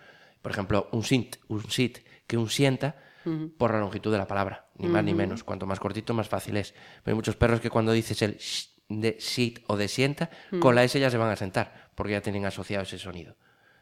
por 0.42 0.52
ejemplo, 0.52 0.88
un 0.92 1.02
sit, 1.04 1.36
un 1.48 1.68
sit 1.70 1.98
que 2.26 2.36
un 2.36 2.48
sienta 2.48 2.96
por 3.56 3.72
la 3.72 3.80
longitud 3.80 4.12
de 4.12 4.18
la 4.18 4.26
palabra, 4.26 4.66
ni 4.76 4.86
más 4.88 5.02
ni 5.02 5.14
menos. 5.14 5.42
Cuanto 5.44 5.64
más 5.66 5.80
cortito, 5.80 6.12
más 6.12 6.28
fácil 6.28 6.56
es. 6.58 6.72
Pero 7.02 7.12
hay 7.12 7.16
muchos 7.16 7.36
perros 7.36 7.60
que 7.60 7.70
cuando 7.70 7.92
dices 7.92 8.20
el 8.22 8.36
sh 8.38 8.68
de 8.90 9.16
sit 9.18 9.60
o 9.66 9.76
de 9.78 9.88
sienta, 9.88 10.28
con 10.60 10.74
la 10.74 10.84
S 10.84 11.00
ya 11.00 11.10
se 11.10 11.16
van 11.16 11.30
a 11.30 11.36
sentar, 11.36 11.88
porque 11.94 12.12
ya 12.12 12.20
tienen 12.20 12.44
asociado 12.44 12.82
ese 12.82 12.98
sonido. 12.98 13.36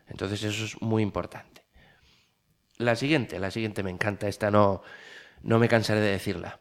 Entonces 0.07 0.43
eso 0.45 0.65
es 0.65 0.81
muy 0.81 1.03
importante. 1.03 1.62
La 2.83 2.97
siguiente, 2.97 3.39
la 3.39 3.51
siguiente 3.51 3.83
me 3.85 3.91
encanta, 3.91 4.27
esta 4.29 4.51
no, 4.51 4.83
no 5.43 5.59
me 5.61 5.69
cansaré 5.69 6.01
de 6.01 6.11
decirla. 6.11 6.59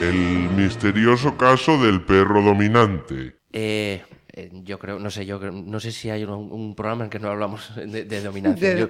El 0.00 0.50
misterioso 0.56 1.36
caso 1.36 1.80
del 1.82 2.02
perro 2.02 2.42
dominante. 2.42 3.36
Eh, 3.52 4.02
eh, 4.32 4.50
yo 4.64 4.78
creo, 4.80 4.98
no 4.98 5.10
sé, 5.10 5.24
yo 5.24 5.38
creo- 5.38 5.52
no 5.52 5.78
sé 5.78 5.92
si 5.92 6.10
hay 6.10 6.24
un, 6.24 6.30
un 6.50 6.74
programa 6.74 7.04
en 7.04 7.10
que 7.10 7.20
no 7.20 7.28
hablamos 7.28 7.74
de, 7.76 8.04
de 8.04 8.20
dominancia. 8.22 8.74
De- 8.74 8.80
Yo, 8.80 8.88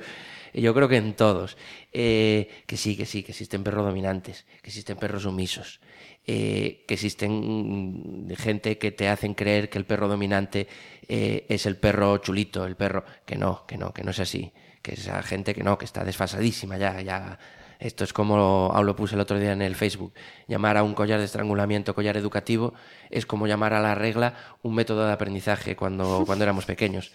yo 0.54 0.74
creo 0.74 0.88
que 0.88 0.96
en 0.96 1.12
todos. 1.14 1.58
Eh, 1.92 2.48
que 2.66 2.78
sí, 2.78 2.96
que 2.96 3.04
sí, 3.04 3.22
que 3.22 3.32
existen 3.32 3.62
perros 3.62 3.84
dominantes, 3.84 4.46
que 4.62 4.70
existen 4.70 4.96
perros 4.96 5.24
sumisos, 5.24 5.80
eh, 6.26 6.84
que 6.88 6.94
existen 6.94 8.28
mm, 8.28 8.34
gente 8.36 8.78
que 8.78 8.90
te 8.92 9.08
hacen 9.08 9.34
creer 9.34 9.68
que 9.68 9.76
el 9.78 9.84
perro 9.84 10.08
dominante 10.08 10.66
eh, 11.08 11.44
es 11.50 11.66
el 11.66 11.76
perro 11.76 12.16
chulito, 12.18 12.64
el 12.64 12.76
perro 12.76 13.04
que 13.26 13.36
no, 13.36 13.66
que 13.66 13.76
no, 13.76 13.92
que 13.92 14.02
no 14.02 14.12
es 14.12 14.20
así, 14.20 14.52
que 14.82 14.94
esa 14.94 15.22
gente 15.22 15.54
que 15.54 15.62
no, 15.62 15.78
que 15.78 15.84
está 15.84 16.04
desfasadísima 16.04 16.76
ya, 16.76 17.00
ya 17.00 17.38
Esto 17.78 18.04
es 18.04 18.12
como 18.12 18.72
lo 18.82 18.96
puse 18.96 19.14
el 19.14 19.20
otro 19.20 19.38
día 19.38 19.52
en 19.52 19.62
el 19.62 19.74
Facebook. 19.74 20.12
Llamar 20.46 20.76
a 20.76 20.82
un 20.82 20.94
collar 20.94 21.18
de 21.18 21.24
estrangulamiento 21.24 21.94
collar 21.94 22.16
educativo 22.16 22.74
es 23.10 23.26
como 23.26 23.46
llamar 23.46 23.74
a 23.74 23.80
la 23.80 23.94
regla 23.94 24.34
un 24.62 24.74
método 24.74 25.06
de 25.06 25.12
aprendizaje 25.12 25.74
cuando, 25.76 26.24
cuando 26.26 26.44
éramos 26.44 26.64
pequeños. 26.64 27.12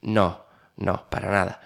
No, 0.00 0.46
no, 0.76 1.08
para 1.10 1.30
nada. 1.30 1.60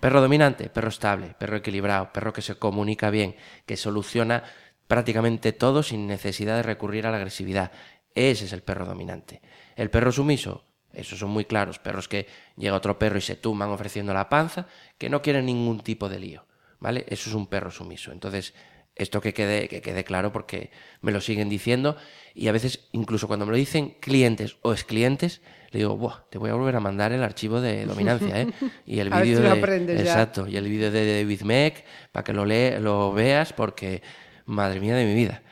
Perro 0.00 0.20
dominante, 0.20 0.68
perro 0.68 0.88
estable, 0.88 1.34
perro 1.38 1.56
equilibrado, 1.56 2.12
perro 2.12 2.32
que 2.32 2.42
se 2.42 2.56
comunica 2.56 3.10
bien, 3.10 3.36
que 3.64 3.76
soluciona 3.76 4.42
prácticamente 4.86 5.52
todo 5.52 5.82
sin 5.82 6.06
necesidad 6.06 6.56
de 6.56 6.62
recurrir 6.62 7.06
a 7.06 7.10
la 7.10 7.18
agresividad. 7.18 7.72
Ese 8.14 8.46
es 8.46 8.52
el 8.52 8.62
perro 8.62 8.86
dominante. 8.86 9.40
El 9.76 9.90
perro 9.90 10.12
sumiso, 10.12 10.64
esos 10.94 11.18
son 11.18 11.30
muy 11.30 11.44
claros, 11.44 11.78
perros 11.78 12.08
que 12.08 12.26
llega 12.56 12.76
otro 12.76 12.98
perro 12.98 13.18
y 13.18 13.22
se 13.22 13.36
tuman 13.36 13.70
ofreciendo 13.70 14.14
la 14.14 14.28
panza, 14.28 14.66
que 14.98 15.08
no 15.08 15.22
quieren 15.22 15.46
ningún 15.46 15.80
tipo 15.80 16.08
de 16.08 16.18
lío, 16.18 16.44
¿vale? 16.80 17.04
Eso 17.08 17.28
es 17.30 17.34
un 17.34 17.46
perro 17.46 17.70
sumiso. 17.70 18.12
Entonces, 18.12 18.54
esto 18.96 19.20
que 19.20 19.34
quede, 19.34 19.68
que 19.68 19.80
quede 19.80 20.04
claro 20.04 20.32
porque 20.32 20.70
me 21.00 21.12
lo 21.12 21.20
siguen 21.20 21.48
diciendo 21.48 21.96
y 22.34 22.48
a 22.48 22.52
veces 22.52 22.88
incluso 22.92 23.26
cuando 23.26 23.44
me 23.44 23.52
lo 23.52 23.58
dicen 23.58 23.96
clientes 24.00 24.56
o 24.62 24.72
exclientes, 24.72 25.40
le 25.70 25.78
digo, 25.80 25.96
Buah, 25.96 26.28
te 26.30 26.38
voy 26.38 26.50
a 26.50 26.54
volver 26.54 26.76
a 26.76 26.80
mandar 26.80 27.12
el 27.12 27.22
archivo 27.24 27.60
de 27.60 27.86
dominancia, 27.86 28.40
¿eh? 28.40 28.48
Y 28.86 29.00
el 29.00 29.10
vídeo 29.10 29.40
de 29.40 30.00
exacto, 30.00 30.46
y 30.46 30.56
el 30.56 30.68
vídeo 30.68 30.92
de 30.92 31.22
David 31.22 31.42
Meck 31.42 31.84
para 32.12 32.22
que 32.22 32.32
lo 32.32 32.44
le, 32.44 32.78
lo 32.78 33.12
veas 33.12 33.52
porque 33.52 34.02
madre 34.46 34.78
mía 34.78 34.94
de 34.94 35.04
mi 35.04 35.14
vida. 35.14 35.42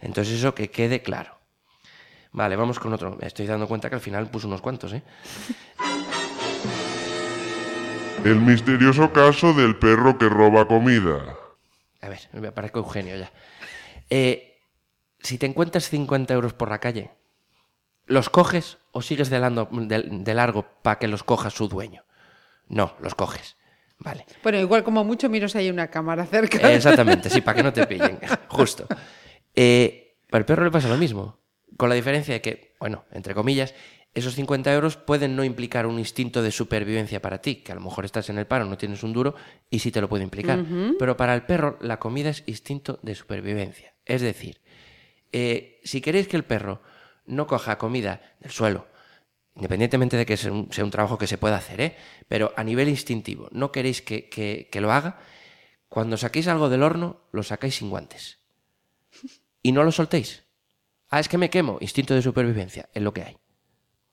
Entonces 0.00 0.34
eso 0.34 0.54
que 0.54 0.70
quede 0.70 1.00
claro. 1.00 1.39
Vale, 2.32 2.54
vamos 2.56 2.78
con 2.78 2.92
otro. 2.92 3.16
Me 3.20 3.26
estoy 3.26 3.46
dando 3.46 3.66
cuenta 3.66 3.88
que 3.88 3.96
al 3.96 4.00
final 4.00 4.30
puse 4.30 4.46
unos 4.46 4.60
cuantos, 4.60 4.92
¿eh? 4.92 5.02
El 8.24 8.36
misterioso 8.40 9.12
caso 9.12 9.54
del 9.54 9.76
perro 9.76 10.18
que 10.18 10.28
roba 10.28 10.68
comida. 10.68 11.36
A 12.02 12.08
ver, 12.08 12.20
me 12.32 12.52
parezco 12.52 12.80
Eugenio 12.80 13.16
ya. 13.16 13.30
Eh, 14.10 14.58
si 15.20 15.38
te 15.38 15.46
encuentras 15.46 15.88
50 15.88 16.34
euros 16.34 16.52
por 16.52 16.68
la 16.70 16.78
calle, 16.80 17.10
¿los 18.06 18.28
coges 18.28 18.76
o 18.92 19.00
sigues 19.02 19.30
de, 19.30 19.38
lando- 19.40 19.68
de- 19.72 20.02
de 20.02 20.34
largo 20.34 20.66
para 20.82 20.98
que 20.98 21.08
los 21.08 21.22
coja 21.22 21.48
su 21.50 21.68
dueño? 21.68 22.04
No, 22.68 22.94
los 23.00 23.14
coges. 23.14 23.56
Vale. 23.98 24.26
Bueno, 24.42 24.58
igual 24.58 24.84
como 24.84 25.02
mucho 25.04 25.28
miro 25.30 25.48
si 25.48 25.58
hay 25.58 25.70
una 25.70 25.88
cámara 25.88 26.24
cerca. 26.26 26.58
Eh, 26.70 26.76
Exactamente, 26.76 27.28
sí, 27.30 27.40
para 27.40 27.56
que 27.56 27.62
no 27.62 27.72
te 27.72 27.86
pillen. 27.86 28.18
Justo. 28.48 28.86
Eh, 29.54 30.16
al 30.30 30.44
perro 30.44 30.64
le 30.64 30.70
pasa 30.70 30.88
lo 30.88 30.96
mismo. 30.98 31.38
Con 31.80 31.88
la 31.88 31.94
diferencia 31.94 32.34
de 32.34 32.40
que, 32.42 32.74
bueno, 32.78 33.04
entre 33.10 33.34
comillas, 33.34 33.74
esos 34.14 34.34
50 34.34 34.72
euros 34.74 34.96
pueden 34.96 35.34
no 35.36 35.44
implicar 35.44 35.86
un 35.86 35.98
instinto 35.98 36.42
de 36.42 36.50
supervivencia 36.50 37.22
para 37.22 37.40
ti, 37.40 37.56
que 37.56 37.72
a 37.72 37.74
lo 37.74 37.80
mejor 37.80 38.04
estás 38.04 38.28
en 38.28 38.38
el 38.38 38.46
paro, 38.46 38.64
no 38.66 38.76
tienes 38.76 39.02
un 39.02 39.12
duro 39.12 39.34
y 39.70 39.78
sí 39.78 39.90
te 39.90 40.00
lo 40.00 40.08
puede 40.08 40.24
implicar. 40.24 40.58
Pero 40.98 41.16
para 41.16 41.34
el 41.34 41.42
perro 41.42 41.78
la 41.80 41.98
comida 41.98 42.28
es 42.30 42.42
instinto 42.46 42.98
de 43.02 43.14
supervivencia. 43.14 43.94
Es 44.04 44.20
decir, 44.20 44.60
eh, 45.32 45.80
si 45.84 46.00
queréis 46.00 46.28
que 46.28 46.36
el 46.36 46.44
perro 46.44 46.82
no 47.26 47.46
coja 47.46 47.78
comida 47.78 48.20
del 48.40 48.50
suelo, 48.50 48.88
independientemente 49.54 50.16
de 50.16 50.26
que 50.26 50.36
sea 50.36 50.52
un, 50.52 50.72
sea 50.72 50.84
un 50.84 50.90
trabajo 50.90 51.16
que 51.18 51.26
se 51.28 51.38
pueda 51.38 51.56
hacer, 51.56 51.80
¿eh? 51.80 51.96
pero 52.28 52.52
a 52.56 52.64
nivel 52.64 52.88
instintivo, 52.88 53.48
no 53.52 53.70
queréis 53.72 54.02
que, 54.02 54.28
que- 54.28 54.68
que 54.70 54.80
lo 54.80 54.90
haga, 54.92 55.18
cuando 55.88 56.16
saquéis 56.16 56.48
algo 56.48 56.68
del 56.68 56.82
horno, 56.82 57.20
lo 57.32 57.42
sacáis 57.42 57.76
sin 57.76 57.90
guantes. 57.90 58.38
Y 59.62 59.72
no 59.72 59.84
lo 59.84 59.92
soltéis. 59.92 60.44
Ah, 61.10 61.20
es 61.20 61.28
que 61.28 61.38
me 61.38 61.50
quemo. 61.50 61.78
Instinto 61.80 62.14
de 62.14 62.22
supervivencia, 62.22 62.88
es 62.94 63.02
lo 63.02 63.12
que 63.12 63.22
hay. 63.22 63.36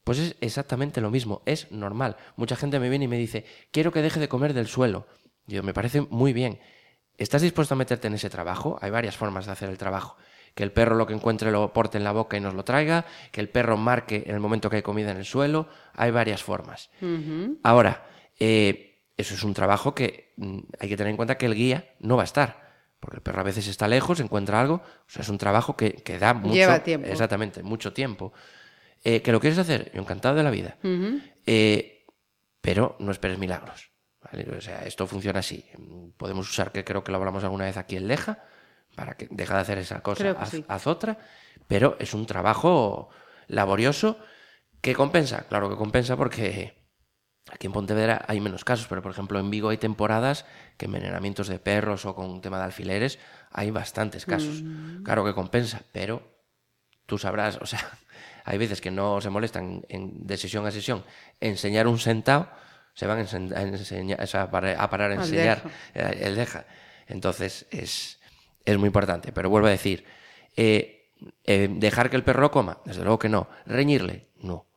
Pues 0.03 0.19
es 0.19 0.35
exactamente 0.41 1.01
lo 1.01 1.11
mismo, 1.11 1.41
es 1.45 1.71
normal. 1.71 2.17
Mucha 2.35 2.55
gente 2.55 2.79
me 2.79 2.89
viene 2.89 3.05
y 3.05 3.07
me 3.07 3.17
dice, 3.17 3.45
quiero 3.71 3.91
que 3.91 4.01
deje 4.01 4.19
de 4.19 4.29
comer 4.29 4.53
del 4.53 4.67
suelo. 4.67 5.05
Yo, 5.45 5.63
me 5.63 5.73
parece 5.73 6.01
muy 6.01 6.33
bien. 6.33 6.59
¿Estás 7.17 7.41
dispuesto 7.41 7.73
a 7.73 7.77
meterte 7.77 8.07
en 8.07 8.13
ese 8.13 8.29
trabajo? 8.29 8.77
Hay 8.81 8.89
varias 8.89 9.17
formas 9.17 9.45
de 9.45 9.51
hacer 9.51 9.69
el 9.69 9.77
trabajo. 9.77 10.17
Que 10.55 10.63
el 10.63 10.71
perro 10.71 10.95
lo 10.95 11.05
que 11.05 11.13
encuentre 11.13 11.51
lo 11.51 11.71
porte 11.73 11.97
en 11.97 12.03
la 12.03 12.11
boca 12.11 12.37
y 12.37 12.39
nos 12.39 12.53
lo 12.53 12.63
traiga, 12.63 13.05
que 13.31 13.41
el 13.41 13.49
perro 13.49 13.77
marque 13.77 14.23
en 14.25 14.33
el 14.33 14.39
momento 14.39 14.69
que 14.69 14.77
hay 14.77 14.81
comida 14.81 15.11
en 15.11 15.17
el 15.17 15.25
suelo. 15.25 15.67
Hay 15.93 16.11
varias 16.11 16.41
formas. 16.41 16.89
Ahora, 17.63 18.07
eh, 18.39 19.03
eso 19.17 19.33
es 19.33 19.43
un 19.43 19.53
trabajo 19.53 19.93
que 19.93 20.33
mm, 20.37 20.59
hay 20.79 20.89
que 20.89 20.97
tener 20.97 21.11
en 21.11 21.17
cuenta 21.17 21.37
que 21.37 21.47
el 21.47 21.55
guía 21.55 21.95
no 21.99 22.15
va 22.15 22.23
a 22.23 22.25
estar. 22.25 22.66
Porque 22.99 23.17
el 23.17 23.21
perro 23.21 23.41
a 23.41 23.43
veces 23.43 23.67
está 23.67 23.87
lejos, 23.87 24.19
encuentra 24.19 24.59
algo. 24.59 24.75
O 24.75 25.09
sea, 25.09 25.21
es 25.21 25.29
un 25.29 25.37
trabajo 25.37 25.77
que, 25.77 25.93
que 25.93 26.17
da 26.17 26.33
mucho. 26.33 26.55
Lleva 26.55 26.83
tiempo. 26.83 27.07
Exactamente, 27.07 27.63
mucho 27.63 27.93
tiempo. 27.93 28.33
Eh, 29.03 29.21
¿Que 29.21 29.31
lo 29.31 29.39
quieres 29.39 29.59
hacer? 29.59 29.91
Yo 29.93 30.01
encantado 30.01 30.35
de 30.35 30.43
la 30.43 30.49
vida. 30.49 30.77
Eh, 31.45 32.05
pero 32.61 32.95
no 32.99 33.11
esperes 33.11 33.37
milagros. 33.37 33.91
¿vale? 34.21 34.49
O 34.57 34.61
sea, 34.61 34.83
esto 34.85 35.07
funciona 35.07 35.39
así. 35.39 35.65
Podemos 36.17 36.49
usar, 36.49 36.71
que 36.71 36.83
creo 36.83 37.03
que 37.03 37.11
lo 37.11 37.17
hablamos 37.17 37.43
alguna 37.43 37.65
vez 37.65 37.77
aquí 37.77 37.95
en 37.95 38.07
Leja, 38.07 38.43
para 38.95 39.15
que 39.15 39.27
deja 39.29 39.55
de 39.55 39.61
hacer 39.61 39.77
esa 39.77 40.01
cosa, 40.01 40.31
haz, 40.31 40.49
sí. 40.49 40.65
haz 40.67 40.87
otra, 40.87 41.19
pero 41.67 41.95
es 41.99 42.13
un 42.13 42.25
trabajo 42.25 43.09
laborioso 43.47 44.17
que 44.81 44.95
compensa, 44.95 45.47
claro 45.47 45.69
que 45.69 45.75
compensa 45.75 46.17
porque 46.17 46.76
aquí 47.51 47.67
en 47.67 47.73
Pontevedra 47.73 48.25
hay 48.27 48.39
menos 48.39 48.63
casos, 48.63 48.87
pero 48.87 49.01
por 49.01 49.11
ejemplo 49.11 49.39
en 49.39 49.49
Vigo 49.49 49.69
hay 49.69 49.77
temporadas 49.77 50.45
que 50.77 50.85
envenenamientos 50.85 51.47
de 51.47 51.59
perros 51.59 52.05
o 52.05 52.15
con 52.15 52.41
tema 52.41 52.57
de 52.57 52.65
alfileres 52.65 53.19
hay 53.51 53.71
bastantes 53.71 54.25
casos. 54.25 54.61
Mm. 54.61 55.03
Claro 55.03 55.25
que 55.25 55.33
compensa, 55.33 55.81
pero 55.91 56.21
tú 57.05 57.17
sabrás, 57.17 57.57
o 57.61 57.65
sea, 57.65 57.79
hay 58.45 58.57
veces 58.57 58.81
que 58.81 58.91
no 58.91 59.21
se 59.21 59.29
molestan 59.29 59.83
en, 59.89 60.25
de 60.25 60.37
sesión 60.37 60.65
a 60.65 60.71
sesión 60.71 61.03
enseñar 61.39 61.87
un 61.87 61.99
sentado, 61.99 62.49
se 62.93 63.05
van 63.05 63.19
a, 63.19 63.61
enseñar, 63.61 64.21
o 64.21 64.27
sea, 64.27 64.43
a 64.43 64.49
parar 64.49 65.11
a, 65.11 65.13
enseñar 65.13 65.63
eh, 65.93 66.19
el 66.21 66.35
deja. 66.35 66.65
Entonces 67.07 67.67
es, 67.71 68.19
es 68.65 68.77
muy 68.77 68.87
importante, 68.87 69.31
pero 69.31 69.49
vuelvo 69.49 69.67
a 69.67 69.71
decir, 69.71 70.05
eh, 70.55 71.11
eh, 71.43 71.67
dejar 71.71 72.09
que 72.09 72.15
el 72.15 72.23
perro 72.23 72.51
coma, 72.51 72.79
desde 72.85 73.01
luego 73.01 73.19
que 73.19 73.29
no, 73.29 73.47
reñirle, 73.65 74.27
no, 74.41 74.67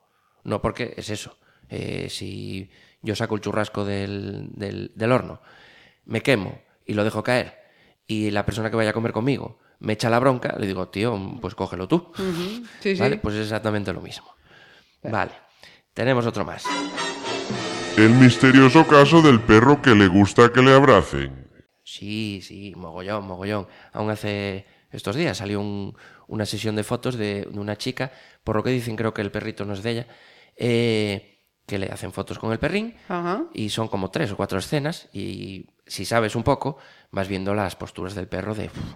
no 0.44 0.62
porque 0.62 0.94
es 0.96 1.10
eso. 1.10 1.36
Eh, 1.70 2.08
si 2.10 2.68
yo 3.02 3.14
saco 3.14 3.34
el 3.36 3.40
churrasco 3.40 3.84
del, 3.84 4.48
del, 4.52 4.90
del 4.94 5.12
horno, 5.12 5.40
me 6.04 6.20
quemo 6.22 6.60
y 6.84 6.94
lo 6.94 7.04
dejo 7.04 7.22
caer, 7.22 7.56
y 8.06 8.30
la 8.30 8.44
persona 8.44 8.70
que 8.70 8.76
vaya 8.76 8.90
a 8.90 8.94
comer 8.94 9.12
conmigo 9.12 9.58
me 9.78 9.94
echa 9.94 10.10
la 10.10 10.18
bronca, 10.18 10.56
le 10.58 10.66
digo, 10.66 10.88
tío, 10.88 11.38
pues 11.40 11.54
cógelo 11.54 11.88
tú. 11.88 12.12
Sí, 12.80 12.94
sí. 12.96 13.00
¿Vale? 13.00 13.16
Pues 13.16 13.34
es 13.36 13.42
exactamente 13.44 13.92
lo 13.92 14.00
mismo. 14.02 14.26
Vale. 15.02 15.32
Tenemos 15.94 16.26
otro 16.26 16.44
más. 16.44 16.64
El 17.96 18.10
misterioso 18.10 18.86
caso 18.86 19.22
del 19.22 19.40
perro 19.40 19.80
que 19.80 19.94
le 19.94 20.06
gusta 20.08 20.52
que 20.52 20.60
le 20.62 20.72
abracen. 20.74 21.48
Sí, 21.84 22.40
sí, 22.42 22.72
mogollón, 22.76 23.26
mogollón. 23.26 23.66
Aún 23.92 24.10
hace 24.10 24.66
estos 24.92 25.16
días 25.16 25.38
salió 25.38 25.60
un- 25.60 25.96
una 26.28 26.46
sesión 26.46 26.76
de 26.76 26.84
fotos 26.84 27.16
de, 27.16 27.46
de 27.50 27.58
una 27.58 27.76
chica, 27.76 28.12
por 28.44 28.56
lo 28.56 28.62
que 28.62 28.70
dicen 28.70 28.96
creo 28.96 29.12
que 29.14 29.22
el 29.22 29.30
perrito 29.30 29.64
no 29.64 29.72
es 29.72 29.82
de 29.82 29.90
ella, 29.90 30.06
eh, 30.56 31.39
que 31.70 31.78
le 31.78 31.86
hacen 31.86 32.12
fotos 32.12 32.38
con 32.38 32.50
el 32.52 32.58
perrín 32.58 32.96
Ajá. 33.08 33.44
y 33.54 33.70
son 33.70 33.86
como 33.88 34.10
tres 34.10 34.32
o 34.32 34.36
cuatro 34.36 34.58
escenas 34.58 35.08
y 35.12 35.66
si 35.86 36.04
sabes 36.04 36.34
un 36.34 36.42
poco 36.42 36.76
vas 37.12 37.28
viendo 37.28 37.54
las 37.54 37.76
posturas 37.76 38.14
del 38.14 38.26
perro 38.28 38.54
de... 38.54 38.66
"Uf, 38.66 38.94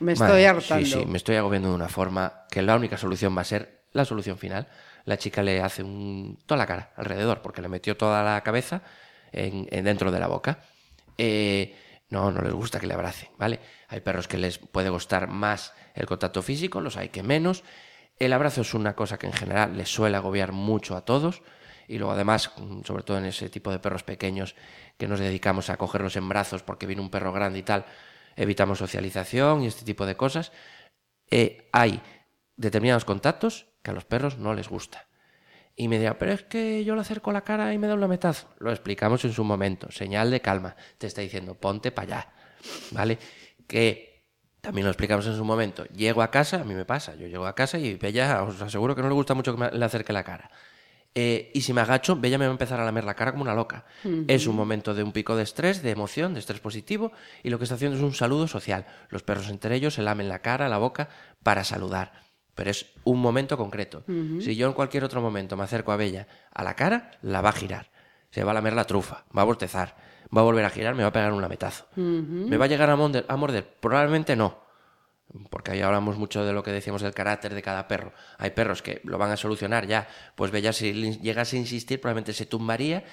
Me 0.00 0.14
Madre, 0.14 0.26
estoy 0.26 0.44
hartando. 0.44 0.86
Sí, 0.86 0.92
sí, 0.92 1.06
me 1.06 1.16
estoy 1.16 1.34
agobiando 1.36 1.68
de 1.70 1.74
una 1.74 1.88
forma 1.88 2.44
que 2.50 2.62
la 2.62 2.76
única 2.76 2.96
solución 2.96 3.36
va 3.36 3.40
a 3.42 3.44
ser 3.44 3.82
la 3.92 4.04
solución 4.04 4.38
final. 4.38 4.68
La 5.04 5.16
chica 5.18 5.42
le 5.42 5.60
hace 5.60 5.82
un, 5.82 6.38
toda 6.46 6.56
la 6.58 6.66
cara 6.66 6.92
alrededor 6.96 7.42
porque 7.42 7.62
le 7.62 7.68
metió 7.68 7.96
toda 7.96 8.22
la 8.22 8.40
cabeza 8.42 8.82
en, 9.32 9.66
en 9.72 9.84
dentro 9.84 10.12
de 10.12 10.20
la 10.20 10.28
boca. 10.28 10.60
Eh, 11.18 11.74
no, 12.10 12.30
no 12.30 12.40
les 12.42 12.52
gusta 12.52 12.78
que 12.80 12.86
le 12.86 12.94
abracen, 12.94 13.28
¿vale? 13.38 13.58
Hay 13.88 14.00
perros 14.00 14.28
que 14.28 14.38
les 14.38 14.58
puede 14.58 14.88
gustar 14.88 15.26
más 15.28 15.72
el 15.94 16.06
contacto 16.06 16.42
físico, 16.42 16.80
los 16.80 16.96
hay 16.96 17.08
que 17.08 17.22
menos. 17.22 17.64
El 18.20 18.32
abrazo 18.32 18.60
es 18.62 18.74
una 18.74 18.94
cosa 18.94 19.18
que 19.18 19.26
en 19.26 19.32
general 19.32 19.76
les 19.76 19.88
suele 19.92 20.16
agobiar 20.16 20.52
mucho 20.52 20.96
a 20.96 21.04
todos. 21.04 21.42
Y 21.88 21.98
luego 21.98 22.12
además, 22.12 22.52
mm, 22.56 22.82
sobre 22.84 23.02
todo 23.02 23.18
en 23.18 23.24
ese 23.24 23.48
tipo 23.48 23.72
de 23.72 23.78
perros 23.80 24.02
pequeños 24.04 24.54
que 24.98 25.08
nos 25.08 25.18
dedicamos 25.20 25.70
a 25.70 25.76
cogerlos 25.76 26.16
en 26.16 26.28
brazos 26.28 26.62
porque 26.62 26.86
viene 26.86 27.02
un 27.02 27.10
perro 27.10 27.32
grande 27.32 27.58
y 27.58 27.62
tal, 27.62 27.86
evitamos 28.36 28.78
socialización 28.78 29.62
y 29.62 29.66
este 29.66 29.84
tipo 29.84 30.06
de 30.06 30.16
cosas. 30.16 30.52
Eh, 31.30 31.68
hay 31.72 32.00
determinados 32.56 33.04
contactos 33.04 33.66
que 33.82 33.90
a 33.90 33.94
los 33.94 34.04
perros 34.04 34.38
no 34.38 34.54
les 34.54 34.68
gusta. 34.68 35.06
Y 35.76 35.88
me 35.88 35.98
dirá, 35.98 36.18
pero 36.18 36.32
es 36.32 36.42
que 36.42 36.84
yo 36.84 36.94
le 36.96 37.02
acerco 37.02 37.30
la 37.32 37.42
cara 37.44 37.72
y 37.72 37.78
me 37.78 37.86
da 37.86 37.94
un 37.94 38.00
lametazo. 38.00 38.48
Lo 38.58 38.70
explicamos 38.72 39.24
en 39.24 39.32
su 39.32 39.44
momento. 39.44 39.90
Señal 39.92 40.30
de 40.30 40.40
calma. 40.40 40.74
Te 40.98 41.06
está 41.06 41.20
diciendo, 41.20 41.54
ponte 41.54 41.92
para 41.92 42.06
allá. 42.18 42.32
¿Vale? 42.90 43.18
Que 43.68 44.26
también 44.60 44.86
lo 44.86 44.90
explicamos 44.90 45.26
en 45.28 45.36
su 45.36 45.44
momento. 45.44 45.84
Llego 45.86 46.20
a 46.22 46.30
casa, 46.32 46.60
a 46.60 46.64
mí 46.64 46.74
me 46.74 46.84
pasa. 46.84 47.14
Yo 47.14 47.28
llego 47.28 47.46
a 47.46 47.54
casa 47.54 47.78
y 47.78 47.94
Bella, 47.94 48.42
os 48.42 48.60
aseguro 48.60 48.96
que 48.96 49.02
no 49.02 49.08
le 49.08 49.14
gusta 49.14 49.34
mucho 49.34 49.54
que 49.54 49.60
me- 49.60 49.70
le 49.70 49.84
acerque 49.84 50.12
la 50.12 50.24
cara. 50.24 50.50
Eh, 51.20 51.50
y 51.52 51.62
si 51.62 51.72
me 51.72 51.80
agacho, 51.80 52.14
Bella 52.14 52.38
me 52.38 52.44
va 52.46 52.52
a 52.52 52.52
empezar 52.52 52.78
a 52.78 52.84
lamer 52.84 53.02
la 53.02 53.14
cara 53.14 53.32
como 53.32 53.42
una 53.42 53.52
loca. 53.52 53.84
Es 54.28 54.46
un 54.46 54.54
momento 54.54 54.94
de 54.94 55.02
un 55.02 55.10
pico 55.10 55.34
de 55.34 55.42
estrés, 55.42 55.82
de 55.82 55.90
emoción, 55.90 56.32
de 56.32 56.38
estrés 56.38 56.60
positivo, 56.60 57.10
y 57.42 57.50
lo 57.50 57.58
que 57.58 57.64
está 57.64 57.74
haciendo 57.74 57.96
es 57.96 58.02
un 58.04 58.14
saludo 58.14 58.46
social. 58.46 58.86
Los 59.08 59.24
perros 59.24 59.48
entre 59.48 59.74
ellos 59.74 59.94
se 59.94 60.02
lamen 60.02 60.28
la 60.28 60.42
cara, 60.42 60.68
la 60.68 60.78
boca, 60.78 61.08
para 61.42 61.64
saludar. 61.64 62.12
Pero 62.54 62.70
es 62.70 62.86
un 63.02 63.20
momento 63.20 63.56
concreto. 63.56 64.04
Si 64.40 64.54
yo 64.54 64.68
en 64.68 64.74
cualquier 64.74 65.02
otro 65.02 65.20
momento 65.20 65.56
me 65.56 65.64
acerco 65.64 65.90
a 65.90 65.96
Bella 65.96 66.28
a 66.54 66.62
la 66.62 66.74
cara, 66.76 67.10
la 67.22 67.40
va 67.40 67.48
a 67.48 67.52
girar. 67.52 67.90
Se 68.30 68.44
va 68.44 68.52
a 68.52 68.54
lamer 68.54 68.74
la 68.74 68.84
trufa, 68.84 69.24
va 69.36 69.42
a 69.42 69.44
bostezar, 69.44 69.96
va 70.36 70.42
a 70.42 70.44
volver 70.44 70.64
a 70.64 70.70
girar, 70.70 70.94
me 70.94 71.02
va 71.02 71.08
a 71.08 71.12
pegar 71.12 71.32
un 71.32 71.42
lametazo. 71.42 71.86
¿Me 71.96 72.56
va 72.56 72.66
a 72.66 72.68
llegar 72.68 72.90
a 72.90 72.94
morder? 72.96 73.24
a 73.26 73.36
morder? 73.36 73.66
Probablemente 73.80 74.36
no. 74.36 74.67
Porque 75.50 75.72
ahí 75.72 75.80
hablamos 75.82 76.16
mucho 76.16 76.44
de 76.44 76.52
lo 76.52 76.62
que 76.62 76.70
decíamos 76.72 77.02
del 77.02 77.12
carácter 77.14 77.54
de 77.54 77.62
cada 77.62 77.86
perro. 77.86 78.12
Hay 78.38 78.50
perros 78.50 78.80
que 78.82 79.00
lo 79.04 79.18
van 79.18 79.30
a 79.30 79.36
solucionar 79.36 79.86
ya. 79.86 80.08
Pues 80.34 80.50
Bella, 80.50 80.72
si 80.72 80.92
le 80.92 81.16
llegase 81.18 81.56
a 81.56 81.60
insistir, 81.60 82.00
probablemente 82.00 82.32
se 82.32 82.46
tumbaría. 82.46 83.04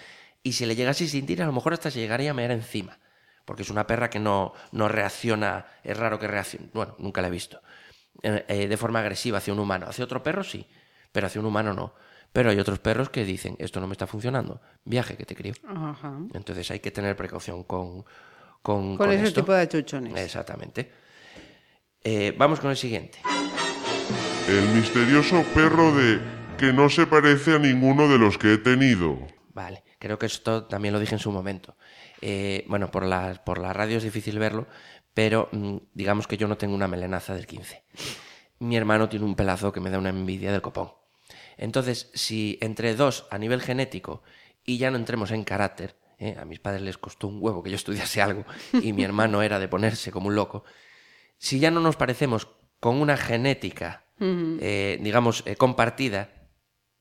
Y 0.43 0.53
si 0.53 0.65
le 0.65 0.75
llegase 0.75 1.03
a 1.03 1.07
insistir, 1.07 1.41
a 1.41 1.45
lo 1.45 1.51
mejor 1.51 1.73
hasta 1.73 1.91
se 1.91 1.99
llegaría 1.99 2.31
a 2.31 2.33
mear 2.33 2.51
encima. 2.51 2.97
Porque 3.43 3.63
es 3.63 3.69
una 3.69 3.85
perra 3.85 4.09
que 4.09 4.19
no, 4.19 4.53
no 4.71 4.87
reacciona. 4.87 5.65
Es 5.83 5.97
raro 5.97 6.17
que 6.17 6.27
reaccione. 6.27 6.69
Bueno, 6.73 6.95
nunca 6.99 7.21
la 7.21 7.27
he 7.27 7.31
visto. 7.31 7.61
eh, 8.23 8.45
eh, 8.47 8.67
de 8.67 8.77
forma 8.77 8.99
agresiva 8.99 9.39
hacia 9.39 9.53
un 9.53 9.59
humano. 9.59 9.87
Hacia 9.89 10.05
otro 10.05 10.23
perro 10.23 10.43
sí, 10.43 10.65
pero 11.11 11.27
hacia 11.27 11.41
un 11.41 11.47
humano 11.47 11.73
no. 11.73 11.93
Pero 12.31 12.49
hay 12.49 12.59
otros 12.59 12.79
perros 12.79 13.09
que 13.09 13.23
dicen, 13.25 13.55
esto 13.59 13.79
no 13.81 13.87
me 13.87 13.93
está 13.93 14.07
funcionando, 14.07 14.61
viaje 14.83 15.15
que 15.17 15.25
te 15.25 15.35
crío. 15.35 15.53
Ajá. 15.67 16.13
Entonces 16.33 16.69
hay 16.71 16.79
que 16.79 16.91
tener 16.91 17.15
precaución 17.15 17.63
con, 17.63 18.03
con, 18.61 18.97
Con 18.97 19.11
ese 19.11 19.25
esto. 19.25 19.41
tipo 19.41 19.53
de 19.53 19.61
achuchones. 19.61 20.15
Exactamente. 20.17 20.91
Eh, 22.07 22.35
vamos 22.37 22.59
con 22.59 22.69
el 22.69 22.77
siguiente. 22.77 23.17
El 24.47 24.69
misterioso 24.75 25.43
perro 25.55 25.91
de 25.91 26.19
que 26.55 26.71
no 26.71 26.87
se 26.87 27.07
parece 27.07 27.55
a 27.55 27.59
ninguno 27.59 28.07
de 28.07 28.19
los 28.19 28.37
que 28.37 28.53
he 28.53 28.57
tenido. 28.59 29.17
Vale, 29.55 29.83
creo 29.97 30.19
que 30.19 30.27
esto 30.27 30.65
también 30.65 30.93
lo 30.93 30.99
dije 30.99 31.15
en 31.15 31.19
su 31.19 31.31
momento. 31.31 31.75
Eh, 32.21 32.63
bueno, 32.67 32.91
por 32.91 33.03
la, 33.03 33.41
por 33.43 33.57
la 33.57 33.73
radio 33.73 33.97
es 33.97 34.03
difícil 34.03 34.37
verlo, 34.37 34.67
pero 35.15 35.49
mm, 35.51 35.77
digamos 35.95 36.27
que 36.27 36.37
yo 36.37 36.47
no 36.47 36.57
tengo 36.57 36.75
una 36.75 36.87
melenaza 36.87 37.33
del 37.33 37.47
15. 37.47 37.83
Mi 38.59 38.77
hermano 38.77 39.09
tiene 39.09 39.25
un 39.25 39.35
pelazo 39.35 39.71
que 39.71 39.79
me 39.79 39.89
da 39.89 39.97
una 39.97 40.09
envidia 40.09 40.51
del 40.51 40.61
copón. 40.61 40.91
Entonces, 41.57 42.11
si 42.13 42.59
entre 42.61 42.93
dos 42.93 43.25
a 43.31 43.39
nivel 43.39 43.61
genético 43.61 44.21
y 44.63 44.77
ya 44.77 44.91
no 44.91 44.97
entremos 44.97 45.31
en 45.31 45.43
carácter, 45.43 45.95
¿eh? 46.19 46.35
a 46.39 46.45
mis 46.45 46.59
padres 46.59 46.83
les 46.83 46.99
costó 46.99 47.27
un 47.27 47.39
huevo 47.41 47.63
que 47.63 47.71
yo 47.71 47.75
estudiase 47.75 48.21
algo 48.21 48.45
y 48.73 48.93
mi 48.93 49.03
hermano 49.05 49.41
era 49.41 49.57
de 49.57 49.67
ponerse 49.67 50.11
como 50.11 50.27
un 50.27 50.35
loco, 50.35 50.65
si 51.37 51.59
ya 51.59 51.71
no 51.71 51.79
nos 51.79 51.95
parecemos 51.95 52.47
con 52.79 53.01
una 53.01 53.17
genética, 53.17 54.05
eh, 54.19 54.99
digamos, 55.01 55.43
eh, 55.45 55.55
compartida, 55.55 56.29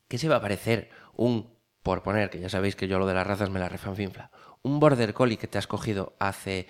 ¿qué 0.08 0.18
se 0.18 0.28
va 0.28 0.36
a 0.36 0.40
parecer 0.40 0.90
un, 1.14 1.58
por 1.82 2.02
poner, 2.02 2.30
que 2.30 2.40
ya 2.40 2.48
sabéis 2.48 2.76
que 2.76 2.88
yo 2.88 2.98
lo 2.98 3.06
de 3.06 3.14
las 3.14 3.26
razas 3.26 3.50
me 3.50 3.60
la 3.60 3.68
refanfinfla, 3.68 4.30
un 4.62 4.80
border 4.80 5.14
collie 5.14 5.36
que 5.36 5.46
te 5.46 5.58
has 5.58 5.66
cogido 5.66 6.16
hace 6.18 6.66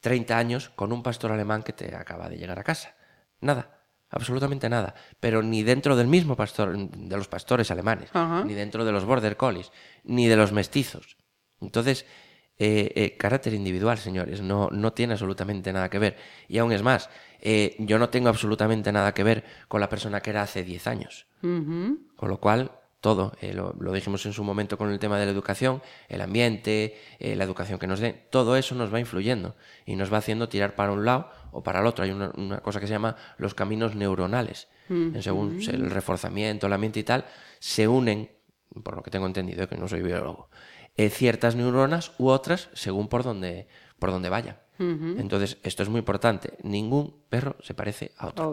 30 0.00 0.36
años 0.36 0.68
con 0.70 0.92
un 0.92 1.02
pastor 1.02 1.32
alemán 1.32 1.62
que 1.62 1.72
te 1.72 1.94
acaba 1.94 2.28
de 2.28 2.36
llegar 2.36 2.58
a 2.58 2.64
casa? 2.64 2.94
Nada, 3.40 3.78
absolutamente 4.10 4.68
nada. 4.68 4.94
Pero 5.20 5.42
ni 5.42 5.62
dentro 5.62 5.96
del 5.96 6.08
mismo 6.08 6.36
pastor, 6.36 6.76
de 6.76 7.16
los 7.16 7.28
pastores 7.28 7.70
alemanes, 7.70 8.10
ni 8.44 8.54
dentro 8.54 8.84
de 8.84 8.92
los 8.92 9.04
border 9.04 9.36
collies, 9.36 9.72
ni 10.04 10.26
de 10.26 10.36
los 10.36 10.52
mestizos. 10.52 11.16
Entonces, 11.60 12.06
eh, 12.58 12.90
eh, 12.94 13.16
carácter 13.16 13.54
individual, 13.54 13.98
señores, 13.98 14.40
no, 14.42 14.68
no 14.70 14.92
tiene 14.92 15.12
absolutamente 15.14 15.72
nada 15.72 15.88
que 15.88 15.98
ver. 15.98 16.16
Y 16.48 16.58
aún 16.58 16.72
es 16.72 16.82
más, 16.82 17.08
eh, 17.40 17.76
yo 17.78 17.98
no 17.98 18.08
tengo 18.08 18.28
absolutamente 18.28 18.90
nada 18.92 19.14
que 19.14 19.22
ver 19.22 19.44
con 19.68 19.80
la 19.80 19.88
persona 19.88 20.20
que 20.20 20.30
era 20.30 20.42
hace 20.42 20.64
10 20.64 20.86
años. 20.86 21.26
Con 22.16 22.28
lo 22.28 22.38
cual, 22.40 22.72
todo, 23.00 23.32
eh, 23.40 23.54
lo, 23.54 23.74
lo 23.78 23.92
dijimos 23.92 24.26
en 24.26 24.32
su 24.32 24.42
momento 24.42 24.76
con 24.76 24.90
el 24.90 24.98
tema 24.98 25.20
de 25.20 25.26
la 25.26 25.30
educación, 25.30 25.80
el 26.08 26.20
ambiente, 26.20 26.98
la 27.20 27.44
educación 27.44 27.78
que 27.78 27.86
nos 27.86 28.00
den, 28.00 28.22
todo 28.30 28.56
eso 28.56 28.74
nos 28.74 28.92
va 28.92 28.98
influyendo 28.98 29.54
y 29.86 29.94
nos 29.94 30.12
va 30.12 30.18
haciendo 30.18 30.48
tirar 30.48 30.74
para 30.74 30.90
un 30.90 31.04
lado 31.04 31.30
o 31.52 31.62
para 31.62 31.78
el 31.78 31.86
otro. 31.86 32.04
Hay 32.04 32.10
una, 32.10 32.32
una 32.36 32.58
cosa 32.58 32.80
que 32.80 32.88
se 32.88 32.92
llama 32.94 33.14
los 33.36 33.54
caminos 33.54 33.94
neuronales. 33.94 34.66
Según 35.22 35.62
se- 35.62 35.70
el 35.76 35.90
reforzamiento, 35.90 36.66
el 36.66 36.72
ambiente 36.72 36.98
y 36.98 37.04
tal, 37.04 37.24
se 37.60 37.86
unen, 37.86 38.30
por 38.82 38.96
lo 38.96 39.02
que 39.04 39.10
tengo 39.12 39.26
entendido, 39.26 39.68
que 39.68 39.76
no 39.76 39.86
soy 39.86 40.02
biólogo, 40.02 40.50
eh, 40.98 41.08
ciertas 41.08 41.54
neuronas 41.56 42.12
u 42.18 42.28
otras 42.28 42.68
según 42.74 43.08
por 43.08 43.22
donde, 43.22 43.66
por 43.98 44.10
donde 44.10 44.28
vaya. 44.28 44.60
Entonces, 45.18 45.58
esto 45.64 45.82
es 45.82 45.88
muy 45.88 45.98
importante. 46.00 46.52
Ningún 46.62 47.22
perro 47.28 47.56
se 47.62 47.74
parece 47.74 48.12
a 48.16 48.28
otro. 48.28 48.44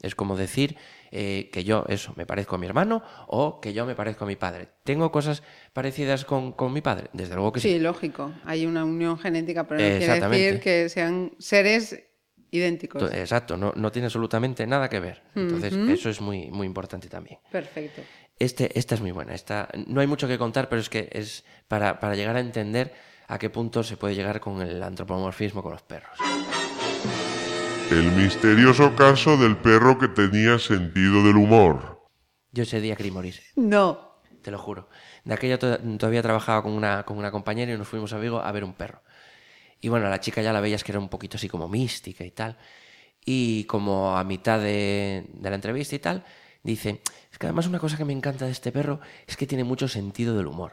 Es 0.00 0.14
como 0.14 0.34
decir 0.36 0.76
eh, 1.10 1.50
que 1.52 1.62
yo, 1.64 1.84
eso, 1.88 2.14
me 2.16 2.24
parezco 2.24 2.54
a 2.54 2.58
mi 2.58 2.66
hermano 2.66 3.02
o 3.26 3.60
que 3.60 3.72
yo 3.74 3.84
me 3.84 3.94
parezco 3.94 4.24
a 4.24 4.26
mi 4.26 4.36
padre. 4.36 4.68
¿Tengo 4.84 5.10
cosas 5.12 5.42
parecidas 5.74 6.24
con, 6.24 6.52
con 6.52 6.72
mi 6.72 6.80
padre? 6.80 7.08
Desde 7.12 7.34
luego 7.34 7.52
que 7.52 7.60
sí. 7.60 7.68
Sí, 7.74 7.78
lógico. 7.80 8.32
Hay 8.44 8.64
una 8.64 8.84
unión 8.84 9.18
genética, 9.18 9.66
pero 9.66 9.80
no 9.80 9.86
quiere 9.98 10.20
decir 10.30 10.60
que 10.60 10.88
sean 10.88 11.32
seres 11.38 12.02
idénticos. 12.50 13.00
To- 13.02 13.12
Exacto, 13.14 13.56
no, 13.56 13.72
no 13.76 13.90
tiene 13.92 14.06
absolutamente 14.06 14.66
nada 14.66 14.88
que 14.88 15.00
ver. 15.00 15.22
Entonces, 15.34 15.74
eso 15.90 16.08
es 16.08 16.20
muy, 16.20 16.50
muy 16.50 16.66
importante 16.66 17.08
también. 17.08 17.38
Perfecto. 17.50 18.02
Este, 18.38 18.76
esta 18.78 18.94
es 18.94 19.00
muy 19.00 19.12
buena. 19.12 19.34
Esta, 19.34 19.68
no 19.86 20.00
hay 20.00 20.06
mucho 20.06 20.26
que 20.28 20.38
contar, 20.38 20.68
pero 20.68 20.80
es 20.80 20.88
que 20.88 21.08
es 21.12 21.44
para, 21.68 22.00
para 22.00 22.14
llegar 22.16 22.36
a 22.36 22.40
entender 22.40 22.92
a 23.28 23.38
qué 23.38 23.48
punto 23.50 23.82
se 23.82 23.96
puede 23.96 24.14
llegar 24.14 24.40
con 24.40 24.60
el 24.60 24.82
antropomorfismo 24.82 25.62
con 25.62 25.72
los 25.72 25.82
perros. 25.82 26.18
El 27.90 28.10
misterioso 28.12 28.94
caso 28.96 29.36
del 29.36 29.56
perro 29.56 29.98
que 29.98 30.08
tenía 30.08 30.58
sentido 30.58 31.22
del 31.22 31.36
humor. 31.36 32.02
Yo 32.50 32.62
ese 32.64 32.80
día 32.80 32.96
quería 32.96 33.12
morir. 33.12 33.40
No. 33.56 34.14
te 34.42 34.50
lo 34.50 34.58
juro. 34.58 34.88
De 35.24 35.32
aquello 35.34 35.58
to- 35.58 35.78
todavía 35.98 36.22
trabajaba 36.22 36.62
con 36.62 36.72
una, 36.72 37.04
con 37.04 37.16
una 37.18 37.30
compañera 37.30 37.72
y 37.72 37.78
nos 37.78 37.88
fuimos 37.88 38.12
a 38.12 38.18
Vigo 38.18 38.40
a 38.40 38.52
ver 38.52 38.64
un 38.64 38.74
perro. 38.74 39.02
Y 39.80 39.88
bueno, 39.88 40.08
la 40.08 40.20
chica 40.20 40.42
ya 40.42 40.52
la 40.52 40.60
veías 40.60 40.82
que 40.84 40.92
era 40.92 40.98
un 40.98 41.08
poquito 41.08 41.36
así 41.36 41.48
como 41.48 41.68
mística 41.68 42.24
y 42.24 42.30
tal. 42.30 42.58
Y 43.24 43.64
como 43.64 44.16
a 44.16 44.24
mitad 44.24 44.58
de, 44.60 45.26
de 45.32 45.48
la 45.50 45.56
entrevista 45.56 45.94
y 45.94 45.98
tal, 45.98 46.24
dice, 46.64 47.02
es 47.30 47.38
que 47.38 47.46
además 47.46 47.66
una 47.66 47.78
cosa 47.78 47.96
que 47.96 48.04
me 48.04 48.12
encanta 48.12 48.46
de 48.46 48.50
este 48.50 48.72
perro 48.72 49.00
es 49.26 49.36
que 49.36 49.46
tiene 49.46 49.62
mucho 49.62 49.86
sentido 49.86 50.36
del 50.36 50.48
humor. 50.48 50.72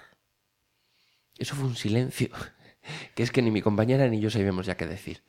Eso 1.38 1.56
fue 1.56 1.66
un 1.66 1.76
silencio, 1.76 2.30
que 3.16 3.24
es 3.24 3.32
que 3.32 3.42
ni 3.42 3.52
mi 3.52 3.62
compañera 3.62 4.08
ni 4.08 4.20
yo 4.20 4.32
sabíamos 4.32 4.66
ya 4.66 4.76
qué 4.78 4.88
decir. 4.88 5.24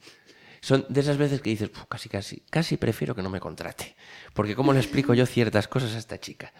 Son 0.61 0.87
de 0.88 1.01
esas 1.01 1.16
veces 1.18 1.42
que 1.42 1.51
dices, 1.51 1.68
"Puf, 1.68 1.87
casi, 1.88 2.09
casi, 2.09 2.40
casi 2.48 2.77
prefiero 2.77 3.14
que 3.14 3.22
no 3.22 3.31
me 3.31 3.40
contrate. 3.40 3.96
Porque 4.33 4.55
¿cómo 4.55 4.72
le 4.72 4.79
explico 4.79 5.12
yo 5.12 5.27
ciertas 5.27 5.66
cosas 5.66 5.94
a 5.94 5.98
esta 5.98 6.20
chica? 6.20 6.53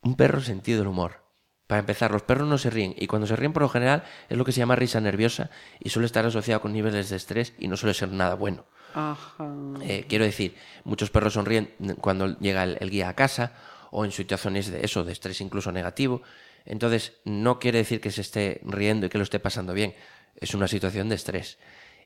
Un 0.00 0.16
perro 0.16 0.40
sentido 0.40 0.78
del 0.78 0.88
humor. 0.88 1.22
Para 1.66 1.80
empezar, 1.80 2.10
los 2.10 2.22
perros 2.22 2.48
no 2.48 2.58
se 2.58 2.70
ríen 2.70 2.94
y 2.98 3.06
cuando 3.06 3.26
se 3.26 3.36
ríen 3.36 3.52
por 3.52 3.62
lo 3.62 3.68
general 3.68 4.04
es 4.28 4.36
lo 4.36 4.44
que 4.44 4.52
se 4.52 4.60
llama 4.60 4.76
risa 4.76 5.00
nerviosa 5.00 5.50
y 5.78 5.90
suele 5.90 6.06
estar 6.06 6.24
asociado 6.24 6.60
con 6.60 6.72
niveles 6.72 7.10
de 7.10 7.16
estrés 7.16 7.54
y 7.58 7.68
no 7.68 7.76
suele 7.76 7.94
ser 7.94 8.10
nada 8.10 8.34
bueno. 8.34 8.66
Ajá. 8.94 9.46
Eh, 9.82 10.04
quiero 10.08 10.24
decir, 10.24 10.54
muchos 10.84 11.10
perros 11.10 11.34
sonríen 11.34 11.74
cuando 12.00 12.38
llega 12.38 12.62
el, 12.64 12.76
el 12.80 12.90
guía 12.90 13.08
a 13.08 13.14
casa 13.14 13.52
o 13.90 14.04
en 14.04 14.12
situaciones 14.12 14.70
de 14.70 14.84
eso, 14.84 15.04
de 15.04 15.12
estrés 15.12 15.40
incluso 15.40 15.72
negativo. 15.72 16.22
Entonces, 16.64 17.14
no 17.24 17.58
quiere 17.58 17.78
decir 17.78 18.00
que 18.00 18.10
se 18.10 18.20
esté 18.20 18.60
riendo 18.64 19.06
y 19.06 19.08
que 19.08 19.18
lo 19.18 19.24
esté 19.24 19.40
pasando 19.40 19.72
bien. 19.74 19.94
Es 20.36 20.54
una 20.54 20.68
situación 20.68 21.08
de 21.08 21.16
estrés. 21.16 21.58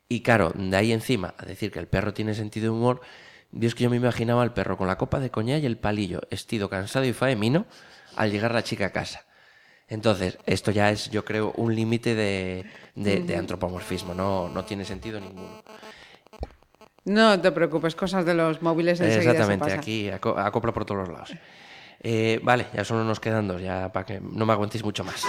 Y 0.09 0.23
claro, 0.23 0.53
de 0.55 0.77
ahí 0.77 0.93
encima 0.93 1.35
a 1.37 1.45
decir 1.45 1.71
que 1.71 1.79
el 1.79 1.89
perro 1.89 2.15
tiene 2.15 2.35
sentido 2.35 2.65
de 2.65 2.71
humor, 2.71 3.01
Dios 3.53 3.75
que 3.75 3.85
yo 3.85 3.91
me 3.91 3.97
imaginaba 3.97 4.43
al 4.43 4.53
perro 4.55 4.77
con 4.77 4.87
la 4.87 4.99
copa 4.99 5.21
de 5.21 5.31
coñac 5.31 5.63
y 5.63 5.67
el 5.67 5.79
palillo, 5.79 6.21
estido, 6.31 6.69
cansado 6.69 7.05
y 7.05 7.13
faemino, 7.13 7.67
al 8.17 8.31
llegar 8.31 8.53
la 8.55 8.63
chica 8.65 8.87
a 8.87 8.91
casa. 8.93 9.25
Entonces, 9.89 10.37
esto 10.47 10.73
ya 10.73 10.91
es, 10.91 11.11
yo 11.11 11.25
creo, 11.25 11.53
un 11.57 11.75
límite 11.75 12.15
de, 12.17 12.65
de- 12.97 13.21
de 13.21 13.37
antropomorfismo, 13.37 14.15
no, 14.15 14.49
no 14.49 14.65
tiene 14.65 14.85
sentido 14.85 15.21
ninguno. 15.21 15.63
No 17.07 17.41
te 17.41 17.51
preocupes, 17.53 17.95
cosas 17.95 18.25
de 18.27 18.35
los 18.35 18.61
móviles 18.63 19.01
enseguida 19.01 19.23
se 19.23 19.31
Exactamente, 19.31 19.65
pasa. 19.65 19.77
aquí 19.81 20.09
aco- 20.11 20.37
acopla 20.39 20.73
por 20.73 20.85
todos 20.85 21.01
los 21.07 21.09
lados. 21.09 21.33
Eh, 22.03 22.41
vale, 22.43 22.67
ya 22.75 22.85
solo 22.85 23.05
nos 23.05 23.19
quedan 23.21 23.49
dos, 23.49 23.63
ya 23.63 23.91
para 23.93 24.05
que 24.05 24.21
no 24.21 24.45
me 24.45 24.53
aguantéis 24.53 24.85
mucho 24.85 25.03
más. 25.05 25.23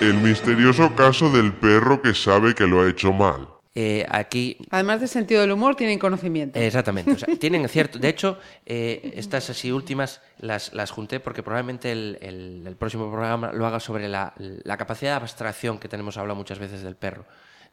El 0.00 0.14
misterioso 0.14 0.94
caso 0.94 1.30
del 1.30 1.52
perro 1.52 2.00
que 2.00 2.14
sabe 2.14 2.54
que 2.54 2.66
lo 2.66 2.82
ha 2.82 2.88
hecho 2.88 3.12
mal. 3.12 3.48
Eh, 3.74 4.06
aquí, 4.10 4.56
Además 4.70 5.00
de 5.00 5.06
sentido 5.08 5.40
del 5.40 5.52
humor, 5.52 5.74
tienen 5.76 5.98
conocimiento. 5.98 6.58
exactamente, 6.58 7.12
o 7.12 7.18
sea, 7.18 7.28
tienen 7.40 7.68
cierto. 7.68 7.98
De 7.98 8.08
hecho, 8.08 8.38
eh, 8.66 9.12
estas 9.14 9.50
así 9.50 9.70
últimas 9.72 10.20
las, 10.38 10.72
las 10.74 10.90
junté 10.90 11.20
porque 11.20 11.42
probablemente 11.42 11.92
el, 11.92 12.18
el- 12.20 12.64
el 12.66 12.76
próximo 12.76 13.10
programa 13.10 13.52
lo 13.52 13.66
haga 13.66 13.80
sobre 13.80 14.08
la, 14.08 14.32
la 14.36 14.76
capacidad 14.76 15.12
de 15.12 15.16
abstracción 15.22 15.78
que 15.78 15.88
tenemos 15.88 16.16
hablado 16.18 16.36
muchas 16.36 16.58
veces 16.58 16.82
del 16.82 16.96
perro, 16.96 17.24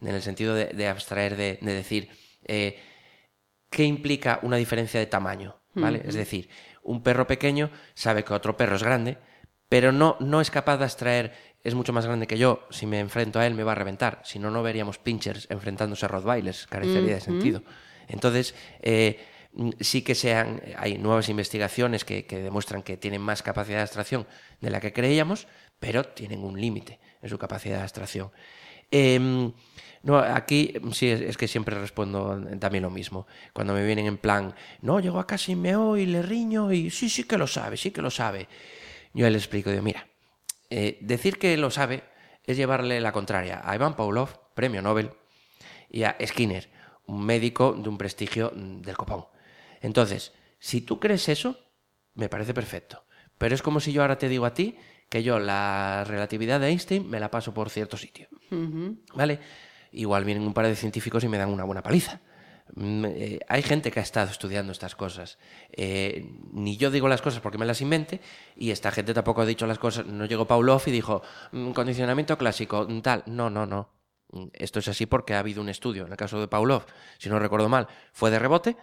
en 0.01 0.15
el 0.15 0.21
sentido 0.21 0.53
de, 0.55 0.65
de 0.67 0.88
abstraer, 0.88 1.36
de, 1.36 1.60
de 1.62 1.73
decir. 1.73 2.10
eh, 2.45 2.79
¿qué 3.69 3.84
implica 3.84 4.39
una 4.43 4.55
diferencia 4.55 4.99
de 4.99 5.05
tamaño? 5.05 5.60
¿Vale? 5.73 6.01
Es 6.05 6.15
decir, 6.15 6.47
un 6.84 7.03
perro 7.03 7.27
pequeño 7.27 7.69
sabe 7.93 8.23
que 8.23 8.34
otro 8.34 8.55
perro 8.55 8.77
es 8.77 8.84
grande, 8.84 9.17
pero 9.67 9.91
no, 9.91 10.15
no 10.21 10.39
es 10.39 10.49
capaz 10.49 10.77
de 10.77 10.86
abstraer, 10.86 11.34
es 11.62 11.75
mucho 11.75 11.91
más 11.91 12.05
grande 12.05 12.27
que 12.27 12.38
yo, 12.38 12.65
si 12.69 12.86
me 12.86 13.01
enfrento 13.01 13.39
a 13.39 13.45
él 13.45 13.55
me 13.55 13.63
va 13.63 13.73
a 13.73 13.75
reventar, 13.75 14.21
si 14.23 14.39
no, 14.39 14.49
no 14.49 14.63
veríamos 14.63 14.97
pinchers 14.99 15.47
enfrentándose 15.49 16.05
a 16.05 16.08
Rottweilers, 16.08 16.67
carecería 16.67 17.15
de 17.15 17.19
sentido. 17.19 17.63
Entonces, 18.08 18.55
eh, 18.81 19.19
sí 19.81 20.01
que 20.03 20.15
sean, 20.15 20.62
hay 20.77 20.97
nuevas 20.97 21.27
investigaciones 21.27 22.05
que, 22.05 22.25
que 22.25 22.39
demuestran 22.39 22.81
que 22.81 22.95
tienen 22.95 23.21
más 23.21 23.43
capacidad 23.43 23.79
de 23.79 23.84
abstracción 23.84 24.27
de 24.62 24.69
la 24.69 24.79
que 24.79 24.93
creíamos, 24.93 25.47
pero 25.79 26.05
tienen 26.05 26.41
un 26.41 26.62
límite 26.62 27.01
en 27.21 27.29
su 27.29 27.38
capacidad 27.38 27.77
de 27.77 27.84
abstracción. 27.84 28.31
Em, 28.91 29.52
no, 30.04 30.17
aquí 30.19 30.74
sí 30.91 31.10
es, 31.10 31.36
que 31.36 31.48
siempre 31.48 31.80
respondo 31.80 32.39
también 32.60 32.84
lo 32.84 32.91
mismo. 32.91 33.26
Cuando 33.54 33.74
me 33.74 33.86
vienen 33.86 34.06
en 34.06 34.17
plan, 34.17 34.54
no, 34.82 35.00
llego 35.00 35.19
a 35.19 35.28
casa 35.28 35.52
y 35.52 35.56
meo 35.56 35.98
y 35.98 36.06
le 36.06 36.21
riño 36.21 36.71
y 36.71 36.91
sí, 36.91 37.10
sí 37.10 37.24
que 37.24 37.38
lo 37.38 37.48
sabe, 37.48 37.76
sí 37.76 37.91
que 37.91 38.02
lo 38.02 38.12
sabe. 38.12 38.48
Yo 39.13 39.30
le 39.30 39.38
explico, 39.38 39.71
digo, 39.71 39.82
mira, 39.82 40.08
eh, 40.69 40.98
decir 41.02 41.39
que 41.39 41.58
lo 41.58 41.71
sabe 41.71 42.04
es 42.43 42.58
llevarle 42.58 43.02
la 43.02 43.12
contraria 43.12 43.62
a 43.63 43.76
Ivan 43.76 43.95
Pavlov, 43.95 44.54
premio 44.54 44.82
Nobel, 44.82 45.12
y 45.89 46.04
a 46.04 46.15
Skinner, 46.24 46.69
un 47.08 47.26
médico 47.26 47.74
de 47.74 47.89
un 47.89 47.98
prestigio 47.98 48.52
mm, 48.56 48.82
del 48.82 48.98
copón. 48.98 49.26
Entonces, 49.82 50.34
si 50.60 50.82
tú 50.82 51.00
crees 51.00 51.30
eso, 51.30 51.58
me 52.13 52.30
parece 52.30 52.54
perfecto. 52.54 53.06
Pero 53.38 53.56
es 53.56 53.62
como 53.62 53.80
si 53.80 53.91
yo 53.91 54.02
ahora 54.02 54.17
te 54.17 54.30
digo 54.30 54.45
a 54.45 54.54
ti 54.54 54.78
que 55.09 55.23
yo 55.23 55.39
la 55.39 56.03
relatividad 56.05 56.59
de 56.59 56.69
Einstein 56.69 57.09
me 57.09 57.19
la 57.19 57.31
paso 57.31 57.53
por 57.53 57.69
cierto 57.69 57.97
sitio. 57.97 58.27
¿Vale? 59.13 59.39
Igual 59.91 60.25
vienen 60.25 60.45
un 60.45 60.53
par 60.53 60.67
de 60.67 60.75
científicos 60.75 61.23
y 61.23 61.27
me 61.27 61.37
dan 61.37 61.49
una 61.49 61.63
buena 61.63 61.83
paliza. 61.83 62.21
Mm, 62.73 63.05
eh, 63.05 63.39
hay 63.47 63.61
gente 63.61 63.91
que 63.91 63.99
ha 63.99 64.03
estado 64.03 64.31
estudiando 64.31 64.71
estas 64.71 64.95
cosas. 64.95 65.37
Eh, 65.71 66.27
ni 66.51 66.77
yo 66.77 66.89
digo 66.91 67.07
las 67.07 67.21
cosas 67.21 67.39
porque 67.39 67.57
me 67.57 67.65
las 67.65 67.81
invente, 67.81 68.19
y 68.55 68.71
esta 68.71 68.91
gente 68.91 69.13
tampoco 69.13 69.41
ha 69.41 69.45
dicho 69.45 69.67
las 69.67 69.79
cosas. 69.79 70.05
No 70.05 70.25
llegó 70.25 70.47
Pavlov 70.47 70.81
y 70.87 70.91
dijo, 70.91 71.21
"Mm, 71.51 71.71
condicionamiento 71.71 72.37
clásico, 72.37 72.87
mm, 72.89 73.01
tal. 73.01 73.23
No, 73.27 73.49
no, 73.49 73.65
no. 73.65 73.93
Esto 74.53 74.79
es 74.79 74.87
así 74.87 75.05
porque 75.05 75.35
ha 75.35 75.39
habido 75.39 75.61
un 75.61 75.69
estudio. 75.69 76.05
En 76.05 76.11
el 76.11 76.17
caso 76.17 76.39
de 76.39 76.47
Pavlov, 76.47 76.85
si 77.19 77.29
no 77.29 77.39
recuerdo 77.39 77.69
mal, 77.69 77.87
fue 78.11 78.31
de 78.31 78.39
rebote, 78.39 78.75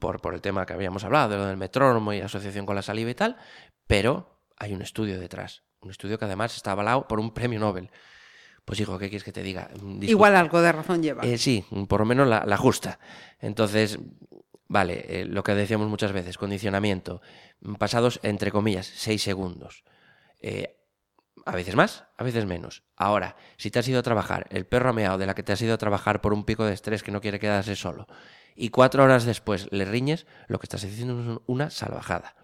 por, 0.00 0.20
por 0.20 0.34
el 0.34 0.40
tema 0.40 0.64
que 0.64 0.72
habíamos 0.72 1.04
hablado, 1.04 1.30
de 1.30 1.36
lo 1.36 1.46
del 1.46 1.56
metrónomo 1.56 2.12
y 2.12 2.20
asociación 2.20 2.66
con 2.66 2.76
la 2.76 2.82
saliva 2.82 3.10
y 3.10 3.14
tal, 3.14 3.36
pero 3.86 4.35
hay 4.56 4.72
un 4.72 4.82
estudio 4.82 5.18
detrás. 5.18 5.62
Un 5.80 5.90
estudio 5.90 6.18
que 6.18 6.24
además 6.24 6.56
está 6.56 6.72
avalado 6.72 7.06
por 7.06 7.20
un 7.20 7.32
premio 7.32 7.60
Nobel. 7.60 7.90
Pues 8.64 8.80
hijo, 8.80 8.98
¿qué 8.98 9.08
quieres 9.08 9.22
que 9.24 9.32
te 9.32 9.42
diga? 9.42 9.70
Igual 10.00 10.34
algo 10.34 10.60
de 10.60 10.72
razón 10.72 11.02
lleva. 11.02 11.24
eh, 11.24 11.38
sí, 11.38 11.64
por 11.88 12.00
lo 12.00 12.06
menos 12.06 12.26
la, 12.26 12.44
la 12.44 12.56
justa. 12.56 12.98
Entonces, 13.38 13.98
vale, 14.66 15.04
eh, 15.08 15.24
lo 15.24 15.44
que 15.44 15.54
decíamos 15.54 15.88
muchas 15.88 16.10
veces, 16.12 16.36
condicionamiento, 16.36 17.20
mm, 17.60 17.74
pasados 17.74 18.18
entre 18.24 18.50
comillas, 18.50 18.86
seis 18.86 19.22
segundos. 19.22 19.84
Eh, 20.40 20.76
a 21.44 21.54
veces 21.54 21.76
más, 21.76 22.04
a 22.16 22.24
veces 22.24 22.44
menos. 22.44 22.82
Ahora, 22.96 23.36
si 23.56 23.70
te 23.70 23.78
has 23.78 23.86
ido 23.86 24.00
a 24.00 24.02
trabajar, 24.02 24.46
el 24.50 24.66
perro 24.66 24.90
ha 24.90 24.92
meado 24.92 25.16
de 25.16 25.26
la 25.26 25.34
que 25.36 25.44
te 25.44 25.52
has 25.52 25.62
ido 25.62 25.74
a 25.74 25.78
trabajar 25.78 26.20
por 26.20 26.32
un 26.32 26.44
pico 26.44 26.64
de 26.64 26.74
estrés 26.74 27.04
que 27.04 27.12
no 27.12 27.20
quiere 27.20 27.38
quedarse 27.38 27.76
solo, 27.76 28.08
y 28.56 28.70
cuatro 28.70 29.04
horas 29.04 29.24
después 29.24 29.68
le 29.70 29.84
riñes, 29.84 30.26
lo 30.48 30.58
que 30.58 30.64
estás 30.64 30.82
diciendo 30.82 31.34
es 31.34 31.38
una 31.46 31.70
salvajada. 31.70 32.34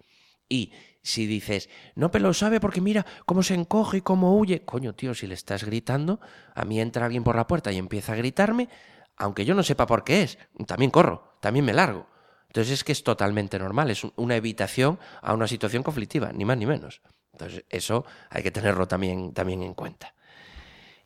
Y 0.47 0.71
si 1.03 1.27
dices, 1.27 1.69
no, 1.95 2.09
pero 2.11 2.27
lo 2.27 2.33
sabe 2.33 2.59
porque 2.59 2.81
mira 2.81 3.05
cómo 3.25 3.43
se 3.43 3.53
encoge 3.53 3.97
y 3.97 4.01
cómo 4.01 4.37
huye. 4.37 4.63
Coño, 4.63 4.95
tío, 4.95 5.13
si 5.13 5.27
le 5.27 5.33
estás 5.35 5.63
gritando, 5.65 6.19
a 6.55 6.63
mí 6.65 6.79
entra 6.79 7.05
alguien 7.05 7.23
por 7.23 7.35
la 7.35 7.45
puerta 7.45 7.71
y 7.71 7.77
empieza 7.77 8.13
a 8.13 8.15
gritarme, 8.15 8.69
aunque 9.17 9.45
yo 9.45 9.53
no 9.53 9.63
sepa 9.63 9.85
por 9.85 10.03
qué 10.03 10.23
es, 10.23 10.37
también 10.65 10.89
corro, 10.91 11.35
también 11.41 11.65
me 11.65 11.73
largo. 11.73 12.07
Entonces 12.47 12.73
es 12.73 12.83
que 12.83 12.91
es 12.93 13.03
totalmente 13.03 13.59
normal, 13.59 13.91
es 13.91 14.03
un- 14.03 14.13
una 14.15 14.35
evitación 14.35 14.97
a 15.21 15.33
una 15.33 15.47
situación 15.47 15.83
conflictiva, 15.83 16.31
ni 16.31 16.45
más 16.45 16.57
ni 16.57 16.65
menos. 16.65 17.01
Entonces 17.33 17.65
eso 17.69 18.05
hay 18.29 18.41
que 18.43 18.51
tenerlo 18.51 18.87
también, 18.87 19.33
también 19.33 19.61
en 19.63 19.73
cuenta. 19.73 20.13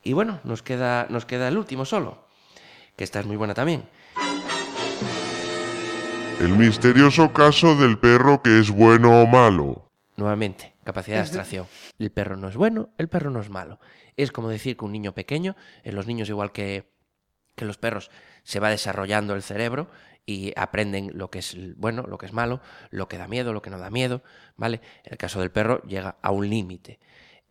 Y 0.04 0.14
bueno, 0.14 0.40
nos 0.44 0.62
queda, 0.62 1.08
nos 1.10 1.26
queda 1.26 1.48
el 1.48 1.58
último 1.58 1.86
solo, 1.86 2.28
que 2.96 3.04
esta 3.04 3.20
es 3.20 3.26
muy 3.26 3.36
buena 3.38 3.54
también. 3.54 3.90
El 6.40 6.50
misterioso 6.50 7.34
caso 7.34 7.76
del 7.76 7.98
perro 7.98 8.44
que 8.44 8.60
es 8.60 8.70
bueno 8.70 9.22
o 9.24 9.26
malo. 9.26 9.87
Nuevamente, 10.18 10.74
capacidad 10.84 11.18
de 11.18 11.22
abstracción. 11.22 11.68
El 12.00 12.12
perro 12.12 12.38
no 12.38 12.50
es 12.50 12.58
bueno, 12.58 12.90
el 12.98 13.08
perro 13.08 13.30
no 13.30 13.40
es 13.40 13.50
malo. 13.50 13.80
Es 14.16 14.32
como 14.32 14.50
decir 14.50 14.76
que 14.76 14.84
un 14.84 14.92
niño 14.92 15.14
pequeño, 15.14 15.56
en 15.84 15.96
los 15.96 16.08
niños 16.08 16.28
igual 16.28 16.52
que, 16.52 16.92
que 17.56 17.66
los 17.66 17.78
perros, 17.78 18.10
se 18.44 18.60
va 18.60 18.72
desarrollando 18.72 19.36
el 19.36 19.44
cerebro 19.44 19.90
y 20.26 20.54
aprenden 20.58 21.12
lo 21.14 21.30
que 21.30 21.40
es 21.40 21.56
bueno, 21.78 22.02
lo 22.02 22.18
que 22.18 22.26
es 22.26 22.34
malo, 22.34 22.62
lo 22.90 23.08
que 23.08 23.20
da 23.20 23.28
miedo, 23.28 23.54
lo 23.54 23.62
que 23.62 23.70
no 23.70 23.78
da 23.78 23.92
miedo, 23.92 24.24
¿vale? 24.56 24.82
En 25.04 25.14
el 25.14 25.18
caso 25.20 25.40
del 25.40 25.52
perro 25.52 25.84
llega 25.84 26.18
a 26.22 26.32
un 26.32 26.50
límite. 26.50 27.00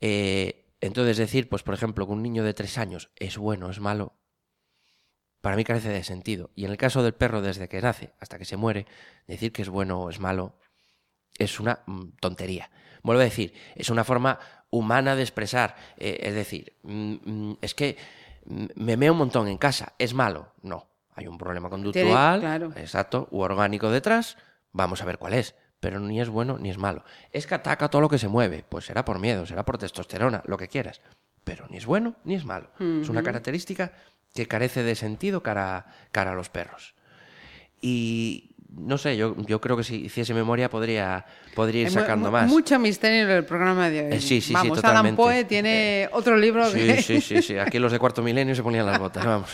Eh, 0.00 0.66
entonces 0.80 1.16
decir, 1.16 1.48
pues 1.48 1.62
por 1.62 1.72
ejemplo, 1.72 2.04
que 2.04 2.12
un 2.12 2.22
niño 2.22 2.42
de 2.42 2.52
tres 2.52 2.78
años 2.78 3.10
es 3.14 3.38
bueno, 3.38 3.70
es 3.70 3.78
malo, 3.78 4.14
para 5.40 5.54
mí 5.54 5.62
carece 5.62 5.90
de 5.90 6.02
sentido. 6.02 6.50
Y 6.56 6.64
en 6.64 6.72
el 6.72 6.76
caso 6.76 7.04
del 7.04 7.14
perro, 7.14 7.40
desde 7.40 7.68
que 7.68 7.80
nace 7.80 8.12
hasta 8.18 8.36
que 8.36 8.44
se 8.44 8.56
muere, 8.56 8.86
decir 9.28 9.52
que 9.52 9.62
es 9.62 9.68
bueno 9.68 10.00
o 10.00 10.10
es 10.10 10.18
malo 10.18 10.58
es 11.38 11.60
una 11.60 11.80
mm, 11.86 12.04
tontería. 12.20 12.70
Vuelvo 13.02 13.20
a 13.20 13.24
decir, 13.24 13.54
es 13.74 13.90
una 13.90 14.04
forma 14.04 14.38
humana 14.70 15.14
de 15.14 15.22
expresar. 15.22 15.76
eh, 15.96 16.18
es 16.20 16.34
decir, 16.34 16.74
mm, 16.82 17.14
mm, 17.24 17.58
es 17.60 17.74
que 17.74 17.96
me 18.74 18.96
meo 18.96 19.12
un 19.12 19.18
montón 19.18 19.48
en 19.48 19.58
casa, 19.58 19.94
¿es 19.98 20.14
malo? 20.14 20.52
No. 20.62 20.86
Hay 21.14 21.26
un 21.26 21.38
problema 21.38 21.70
conductual, 21.70 22.40
claro. 22.40 22.72
exacto, 22.76 23.26
u 23.30 23.40
orgánico 23.40 23.90
detrás, 23.90 24.36
vamos 24.72 25.00
a 25.00 25.06
ver 25.06 25.18
cuál 25.18 25.32
es. 25.32 25.54
Pero 25.80 25.98
ni 25.98 26.20
es 26.20 26.28
bueno 26.28 26.58
ni 26.58 26.70
es 26.70 26.78
malo. 26.78 27.04
Es 27.32 27.46
que 27.46 27.54
ataca 27.54 27.88
todo 27.88 28.02
lo 28.02 28.08
que 28.08 28.18
se 28.18 28.28
mueve. 28.28 28.64
Pues 28.68 28.86
será 28.86 29.04
por 29.04 29.18
miedo, 29.18 29.46
será 29.46 29.64
por 29.64 29.78
testosterona, 29.78 30.42
lo 30.46 30.56
que 30.56 30.68
quieras. 30.68 31.00
Pero 31.44 31.66
ni 31.68 31.76
es 31.76 31.86
bueno 31.86 32.16
ni 32.24 32.34
es 32.34 32.44
malo. 32.44 32.70
Es 32.80 33.08
una 33.08 33.22
característica 33.22 33.92
que 34.34 34.48
carece 34.48 34.82
de 34.82 34.94
sentido 34.94 35.42
cara, 35.42 35.86
cara 36.12 36.32
a 36.32 36.34
los 36.34 36.48
perros. 36.48 36.94
Y 37.80 38.55
no 38.78 38.98
sé, 38.98 39.16
yo, 39.16 39.34
yo 39.46 39.60
creo 39.60 39.76
que 39.76 39.84
si 39.84 40.06
hiciese 40.06 40.34
memoria 40.34 40.68
podría, 40.68 41.24
podría 41.54 41.82
ir 41.82 41.90
sacando 41.90 42.30
más. 42.30 42.48
Mucho 42.48 42.78
misterio 42.78 43.22
en 43.22 43.30
el 43.30 43.44
programa 43.44 43.88
de 43.88 44.06
hoy. 44.06 44.12
Eh, 44.12 44.20
sí, 44.20 44.40
sí, 44.40 44.48
sí, 44.48 44.52
Vamos, 44.52 44.78
Alan 44.78 44.82
totalmente. 44.82 45.16
Poe 45.16 45.44
tiene 45.44 46.08
otro 46.12 46.36
libro 46.36 46.70
que... 46.72 46.96
Sí, 47.02 47.20
sí, 47.20 47.20
sí, 47.20 47.42
sí. 47.42 47.58
Aquí 47.58 47.78
los 47.78 47.92
de 47.92 47.98
cuarto 47.98 48.22
milenio 48.22 48.54
se 48.54 48.62
ponían 48.62 48.86
las 48.86 48.98
botas, 48.98 49.24
vamos. 49.24 49.50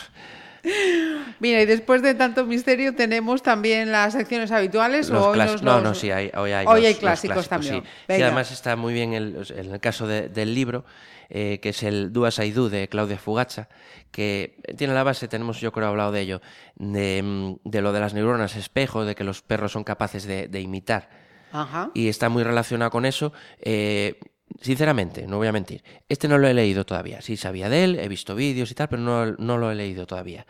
Mira, 1.41 1.61
y 1.63 1.67
después 1.67 2.03
de 2.03 2.15
tanto 2.15 2.47
misterio 2.47 2.95
tenemos 2.95 3.43
también 3.43 3.91
las 3.91 4.13
secciones 4.13 4.53
habituales 4.53 5.09
Los 5.11 5.23
o 5.23 5.31
hoy 5.31 5.39
nos 5.39 5.63
No, 5.63 5.75
los- 5.75 5.83
no, 5.83 5.95
sí, 5.95 6.11
hay, 6.11 6.31
hoy 6.37 6.53
hay, 6.53 6.67
Hoy 6.67 6.81
los- 6.81 6.87
hay 6.89 6.95
clásicos 6.95 7.49
también. 7.49 7.83
Sí. 8.09 8.13
Además 8.23 8.51
está 8.53 8.77
muy 8.77 8.95
bien 8.95 9.13
el, 9.13 9.45
en 9.57 9.73
el 9.73 9.81
caso 9.81 10.07
de- 10.07 10.29
del 10.29 10.55
libro, 10.55 10.85
eh, 11.31 11.59
que 11.61 11.71
es 11.71 11.83
el 11.83 12.13
Do 12.13 12.27
As 12.27 12.39
I 12.39 12.53
Do 12.53 12.69
de 12.69 12.89
Claudia 12.89 13.19
Fugacha, 13.19 13.69
que 14.13 14.57
tiene 14.77 14.95
la 14.95 15.03
base, 15.03 15.27
tenemos 15.29 15.61
yo 15.61 15.73
creo 15.73 15.89
hablado 15.89 16.13
de 16.13 16.21
ello, 16.21 16.41
de, 16.77 17.23
mm, 17.25 17.55
de 17.69 17.81
lo 17.83 17.93
de 17.93 18.01
las 18.01 18.15
neuronas 18.15 18.55
espejo, 18.55 19.05
de 19.05 19.15
que 19.15 19.25
los 19.25 19.43
perros 19.43 19.73
son 19.73 19.83
capaces 19.85 20.25
de, 20.25 20.47
de 20.49 20.61
imitar. 20.61 21.23
Ajá. 21.55 21.91
y 21.93 22.09
está 22.09 22.31
muy 22.31 22.43
relacionado 22.45 22.91
con 22.91 23.05
eso. 23.05 23.35
Eh, 23.61 24.19
sinceramente, 24.61 25.27
no 25.27 25.39
voy 25.39 25.49
a 25.49 25.53
mentir, 25.53 25.83
este 26.09 26.29
no 26.29 26.39
lo 26.39 26.49
he 26.49 26.55
leído 26.55 26.85
todavía. 26.85 27.21
Sí 27.23 27.37
sabía 27.37 27.69
de 27.69 27.85
él, 27.85 27.99
he 27.99 28.09
visto 28.09 28.35
vídeos 28.35 28.71
y 28.71 28.75
tal, 28.75 28.89
pero 28.89 29.03
no, 29.03 29.33
no 29.33 29.59
lo 29.59 29.71
he 29.71 29.75
leído 29.75 30.07
todavía. 30.07 30.47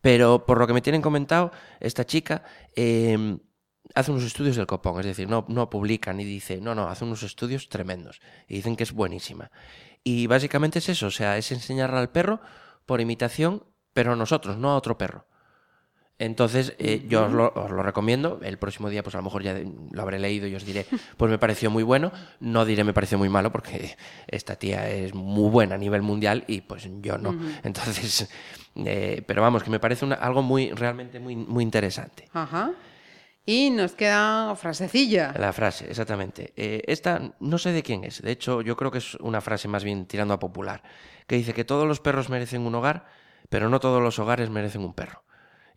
Pero 0.00 0.46
por 0.46 0.58
lo 0.58 0.66
que 0.66 0.72
me 0.72 0.80
tienen 0.80 1.02
comentado, 1.02 1.50
esta 1.80 2.04
chica 2.04 2.44
eh, 2.76 3.38
hace 3.94 4.10
unos 4.10 4.24
estudios 4.24 4.56
del 4.56 4.66
copón, 4.66 5.00
es 5.00 5.06
decir, 5.06 5.28
no, 5.28 5.44
no 5.48 5.70
publica 5.70 6.12
ni 6.12 6.24
dice, 6.24 6.60
no, 6.60 6.74
no, 6.74 6.88
hace 6.88 7.04
unos 7.04 7.22
estudios 7.22 7.68
tremendos 7.68 8.20
y 8.46 8.56
dicen 8.56 8.76
que 8.76 8.84
es 8.84 8.92
buenísima. 8.92 9.50
Y 10.04 10.26
básicamente 10.26 10.78
es 10.78 10.88
eso, 10.88 11.06
o 11.06 11.10
sea, 11.10 11.36
es 11.36 11.50
enseñarle 11.52 11.98
al 11.98 12.10
perro 12.10 12.40
por 12.86 13.00
imitación, 13.00 13.64
pero 13.92 14.12
a 14.12 14.16
nosotros, 14.16 14.56
no 14.56 14.70
a 14.70 14.76
otro 14.76 14.98
perro. 14.98 15.26
Entonces, 16.20 16.74
eh, 16.78 17.04
yo 17.08 17.26
os 17.26 17.32
lo, 17.32 17.52
os 17.54 17.70
lo 17.70 17.82
recomiendo. 17.82 18.40
El 18.42 18.58
próximo 18.58 18.88
día, 18.90 19.02
pues 19.04 19.14
a 19.14 19.18
lo 19.18 19.24
mejor 19.24 19.42
ya 19.44 19.54
lo 19.92 20.02
habré 20.02 20.18
leído 20.18 20.46
y 20.48 20.54
os 20.56 20.64
diré, 20.64 20.84
pues 21.16 21.30
me 21.30 21.38
pareció 21.38 21.70
muy 21.70 21.82
bueno. 21.84 22.10
No 22.40 22.64
diré 22.64 22.82
me 22.82 22.92
pareció 22.92 23.18
muy 23.18 23.28
malo, 23.28 23.52
porque 23.52 23.96
esta 24.26 24.56
tía 24.56 24.88
es 24.90 25.14
muy 25.14 25.48
buena 25.48 25.76
a 25.76 25.78
nivel 25.78 26.02
mundial 26.02 26.42
y 26.48 26.60
pues 26.62 26.88
yo 27.00 27.18
no. 27.18 27.36
Entonces, 27.62 28.28
eh, 28.74 29.22
pero 29.26 29.42
vamos, 29.42 29.62
que 29.62 29.70
me 29.70 29.78
parece 29.78 30.04
una- 30.04 30.16
algo 30.16 30.42
muy, 30.42 30.70
realmente 30.72 31.20
muy, 31.20 31.36
muy 31.36 31.62
interesante. 31.62 32.28
Ajá. 32.32 32.72
Y 33.46 33.70
nos 33.70 33.92
queda 33.92 34.54
frasecilla. 34.56 35.32
La 35.38 35.52
frase, 35.54 35.86
exactamente. 35.88 36.52
Eh, 36.56 36.82
esta 36.86 37.32
no 37.40 37.56
sé 37.58 37.72
de 37.72 37.82
quién 37.82 38.04
es. 38.04 38.20
De 38.20 38.30
hecho, 38.32 38.60
yo 38.60 38.76
creo 38.76 38.90
que 38.90 38.98
es 38.98 39.14
una 39.14 39.40
frase 39.40 39.68
más 39.68 39.84
bien 39.84 40.04
tirando 40.04 40.34
a 40.34 40.38
popular, 40.38 40.82
que 41.26 41.36
dice 41.36 41.54
que 41.54 41.64
todos 41.64 41.86
los 41.86 42.00
perros 42.00 42.28
merecen 42.28 42.62
un 42.66 42.74
hogar, 42.74 43.06
pero 43.48 43.68
no 43.70 43.80
todos 43.80 44.02
los 44.02 44.18
hogares 44.18 44.50
merecen 44.50 44.82
un 44.82 44.92
perro. 44.92 45.22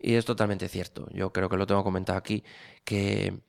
Y 0.02 0.16
es 0.16 0.26
totalmente 0.26 0.68
cierto. 0.68 1.08
Yo 1.12 1.32
creo 1.32 1.48
que 1.48 1.58
lo 1.58 1.68
tengo 1.68 1.84
comentado 1.84 2.18
aquí, 2.18 2.44
que 2.84 3.42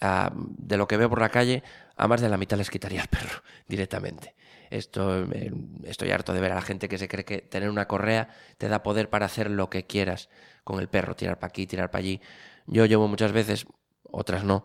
ah, 0.00 0.32
de 0.34 0.76
lo 0.76 0.88
que 0.88 0.96
veo 0.96 1.08
por 1.08 1.20
la 1.20 1.28
calle, 1.28 1.62
a 1.96 2.08
más 2.08 2.20
de 2.20 2.28
la 2.28 2.36
mitad 2.36 2.58
les 2.58 2.70
quitaría 2.70 3.02
el 3.02 3.08
perro 3.08 3.42
directamente. 3.68 4.34
Esto, 4.70 5.24
eh, 5.32 5.52
estoy 5.84 6.10
harto 6.10 6.32
de 6.32 6.40
ver 6.40 6.52
a 6.52 6.56
la 6.56 6.62
gente 6.62 6.88
que 6.88 6.98
se 6.98 7.06
cree 7.06 7.24
que 7.24 7.38
tener 7.38 7.68
una 7.70 7.86
correa 7.86 8.30
te 8.58 8.68
da 8.68 8.82
poder 8.82 9.10
para 9.10 9.26
hacer 9.26 9.50
lo 9.50 9.70
que 9.70 9.86
quieras 9.86 10.28
con 10.64 10.80
el 10.80 10.88
perro, 10.88 11.14
tirar 11.14 11.38
para 11.38 11.48
aquí, 11.48 11.66
tirar 11.66 11.90
para 11.90 12.00
allí. 12.00 12.20
Yo 12.66 12.86
llevo 12.86 13.06
muchas 13.06 13.32
veces, 13.32 13.66
otras 14.10 14.44
no, 14.44 14.64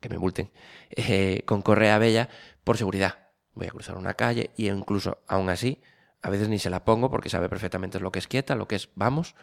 que 0.00 0.08
me 0.08 0.18
multen, 0.18 0.50
eh, 0.90 1.42
con 1.44 1.60
correa 1.62 1.98
bella 1.98 2.30
por 2.64 2.78
seguridad. 2.78 3.18
Voy 3.52 3.66
a 3.66 3.70
cruzar 3.70 3.98
una 3.98 4.14
calle 4.14 4.50
y 4.56 4.68
incluso 4.70 5.18
aún 5.26 5.50
así, 5.50 5.82
a 6.22 6.30
veces 6.30 6.48
ni 6.48 6.58
se 6.58 6.70
la 6.70 6.84
pongo 6.84 7.10
porque 7.10 7.28
sabe 7.28 7.48
perfectamente 7.48 8.00
lo 8.00 8.12
que 8.12 8.20
es 8.20 8.28
quieta, 8.28 8.54
lo 8.54 8.66
que 8.66 8.76
es 8.76 8.88
vamos. 8.94 9.34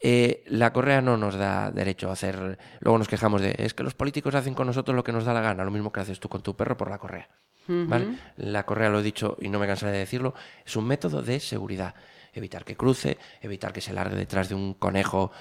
Eh, 0.00 0.44
la 0.46 0.72
correa 0.72 1.00
no 1.00 1.16
nos 1.16 1.34
da 1.36 1.70
derecho 1.70 2.10
a 2.10 2.12
hacer. 2.12 2.58
Luego 2.80 2.98
nos 2.98 3.08
quejamos 3.08 3.40
de 3.40 3.54
es 3.58 3.74
que 3.74 3.82
los 3.82 3.94
políticos 3.94 4.34
hacen 4.34 4.54
con 4.54 4.66
nosotros 4.66 4.94
lo 4.94 5.04
que 5.04 5.12
nos 5.12 5.24
da 5.24 5.32
la 5.32 5.40
gana, 5.40 5.64
lo 5.64 5.70
mismo 5.70 5.92
que 5.92 6.00
haces 6.00 6.20
tú 6.20 6.28
con 6.28 6.42
tu 6.42 6.56
perro 6.56 6.76
por 6.76 6.90
la 6.90 6.98
correa. 6.98 7.28
¿vale? 7.68 8.18
La 8.36 8.64
correa, 8.64 8.90
lo 8.90 9.00
he 9.00 9.02
dicho 9.02 9.36
y 9.40 9.48
no 9.48 9.58
me 9.58 9.66
cansaré 9.66 9.92
de 9.92 9.98
decirlo, 9.98 10.34
es 10.64 10.76
un 10.76 10.86
método 10.86 11.22
de 11.22 11.40
seguridad. 11.40 11.94
Evitar 12.32 12.64
que 12.64 12.76
cruce, 12.76 13.18
evitar 13.40 13.72
que 13.72 13.80
se 13.80 13.94
largue 13.94 14.14
detrás 14.14 14.50
de 14.50 14.54
un 14.54 14.74
conejo 14.74 15.32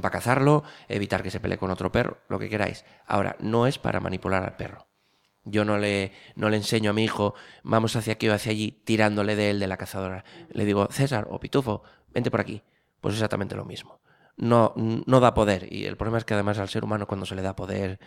para 0.00 0.10
cazarlo, 0.10 0.62
evitar 0.88 1.22
que 1.22 1.30
se 1.30 1.40
pelee 1.40 1.58
con 1.58 1.70
otro 1.70 1.90
perro, 1.90 2.18
lo 2.28 2.38
que 2.38 2.48
queráis. 2.48 2.84
Ahora, 3.06 3.36
no 3.40 3.66
es 3.66 3.78
para 3.78 3.98
manipular 3.98 4.44
al 4.44 4.56
perro. 4.56 4.86
Yo 5.42 5.64
no 5.64 5.78
le, 5.78 6.12
no 6.36 6.48
le 6.48 6.56
enseño 6.56 6.90
a 6.90 6.94
mi 6.94 7.04
hijo, 7.04 7.34
vamos 7.64 7.96
hacia 7.96 8.14
aquí 8.14 8.28
o 8.28 8.34
hacia 8.34 8.52
allí, 8.52 8.70
tirándole 8.84 9.34
de 9.34 9.50
él 9.50 9.58
de 9.58 9.66
la 9.66 9.76
cazadora. 9.76 10.24
Le 10.50 10.64
digo, 10.64 10.88
César 10.90 11.26
o 11.28 11.40
Pitufo, 11.40 11.82
vente 12.12 12.30
por 12.30 12.40
aquí. 12.40 12.62
Pues 13.00 13.14
exactamente 13.14 13.56
lo 13.56 13.64
mismo. 13.64 14.00
No, 14.36 14.72
no 14.76 15.20
da 15.20 15.32
poder. 15.34 15.72
Y 15.72 15.84
el 15.86 15.96
problema 15.96 16.18
es 16.18 16.24
que 16.24 16.34
además 16.34 16.58
al 16.58 16.68
ser 16.68 16.84
humano 16.84 17.06
cuando 17.06 17.24
se 17.26 17.34
le 17.34 17.42
da 17.42 17.54
poder... 17.54 17.98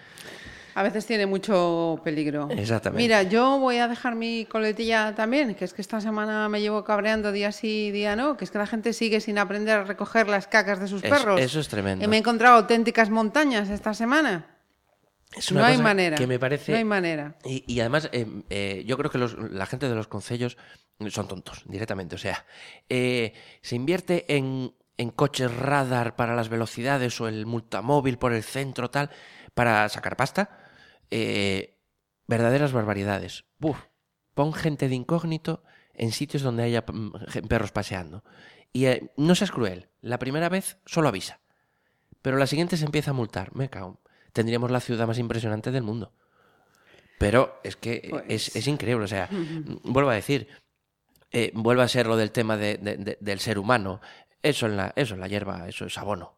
A 0.75 0.83
veces 0.83 1.07
tiene 1.07 1.25
mucho 1.25 1.99
peligro. 2.03 2.49
Exactamente. 2.51 3.01
Mira, 3.01 3.23
yo 3.23 3.57
voy 3.57 3.77
a 3.77 3.87
dejar 3.87 4.13
mi 4.13 4.45
coletilla 4.45 5.15
también, 5.15 5.55
que 5.55 5.65
es 5.65 5.73
que 5.73 5.81
esta 5.81 5.99
semana 6.01 6.47
me 6.49 6.61
llevo 6.61 6.83
cabreando 6.83 7.31
día 7.31 7.51
sí, 7.51 7.89
día 7.89 8.15
no, 8.15 8.37
que 8.37 8.45
es 8.45 8.51
que 8.51 8.59
la 8.59 8.67
gente 8.67 8.93
sigue 8.93 9.19
sin 9.19 9.39
aprender 9.39 9.79
a 9.79 9.83
recoger 9.85 10.27
las 10.27 10.45
cacas 10.47 10.79
de 10.79 10.87
sus 10.87 11.03
Es- 11.03 11.09
perros. 11.09 11.41
eso 11.41 11.59
es 11.59 11.67
tremendo. 11.67 12.05
Y 12.05 12.07
me 12.07 12.17
he 12.17 12.19
encontrado 12.19 12.57
auténticas 12.57 13.09
montañas 13.09 13.69
esta 13.69 13.95
semana. 13.95 14.53
Es 15.35 15.51
no 15.51 15.63
hay 15.65 15.79
manera. 15.79 16.15
Que 16.15 16.27
me 16.27 16.37
parece... 16.37 16.71
No 16.73 16.77
hay 16.77 16.83
manera. 16.85 17.35
Y, 17.43 17.63
y 17.65 17.79
además, 17.79 18.09
eh, 18.11 18.27
eh, 18.51 18.83
yo 18.85 18.97
creo 18.99 19.09
que 19.09 19.17
los- 19.17 19.35
la 19.51 19.65
gente 19.65 19.89
de 19.89 19.95
los 19.95 20.07
concellos 20.07 20.57
son 21.09 21.27
tontos, 21.27 21.63
directamente. 21.65 22.13
O 22.15 22.19
sea, 22.19 22.45
eh, 22.87 23.33
se 23.61 23.75
invierte 23.75 24.25
en, 24.35 24.73
en 24.97 25.11
coches 25.11 25.55
radar 25.55 26.15
para 26.15 26.35
las 26.35 26.49
velocidades 26.49 27.19
o 27.21 27.27
el 27.27 27.45
multamóvil 27.45 28.17
por 28.17 28.33
el 28.33 28.43
centro, 28.43 28.89
tal, 28.89 29.09
para 29.53 29.87
sacar 29.89 30.15
pasta. 30.17 30.49
Eh, 31.11 31.79
verdaderas 32.27 32.73
barbaridades. 32.73 33.45
Buf, 33.59 33.77
pon 34.33 34.53
gente 34.53 34.89
de 34.89 34.95
incógnito 34.95 35.63
en 35.93 36.11
sitios 36.11 36.41
donde 36.43 36.63
haya 36.63 36.83
mm, 36.87 37.11
perros 37.47 37.71
paseando. 37.71 38.23
Y 38.73 38.85
eh, 38.85 39.11
no 39.17 39.33
seas 39.35 39.51
cruel. 39.51 39.89
La 40.01 40.19
primera 40.19 40.49
vez 40.49 40.77
solo 40.85 41.07
avisa. 41.09 41.39
Pero 42.21 42.37
la 42.37 42.47
siguiente 42.47 42.75
se 42.77 42.85
empieza 42.85 43.11
a 43.11 43.13
multar. 43.13 43.55
Me 43.55 43.69
cago. 43.69 44.01
Tendríamos 44.33 44.69
la 44.71 44.79
ciudad 44.81 45.07
más 45.07 45.17
impresionante 45.19 45.71
del 45.71 45.83
mundo. 45.83 46.13
Pero 47.19 47.59
es 47.63 47.75
que 47.75 48.07
Pues- 48.09 48.23
es, 48.27 48.55
es 48.55 48.67
increíble. 48.67 49.05
O 49.05 49.07
sea, 49.07 49.29
vuelvo 49.83 50.09
a 50.09 50.15
decir, 50.15 50.47
eh, 51.31 51.51
vuelve 51.53 51.83
a 51.83 51.87
ser 51.87 52.07
lo 52.07 52.17
del 52.17 52.31
tema 52.31 52.57
de- 52.57 52.77
de- 52.77 52.97
de- 52.97 53.17
del 53.21 53.39
ser 53.39 53.57
humano. 53.59 54.01
Eso 54.43 54.65
en 54.67 54.77
la, 54.77 54.93
eso 54.95 55.15
en 55.15 55.19
la 55.21 55.27
hierba, 55.27 55.67
eso 55.67 55.85
es 55.85 55.97
abono. 55.97 56.35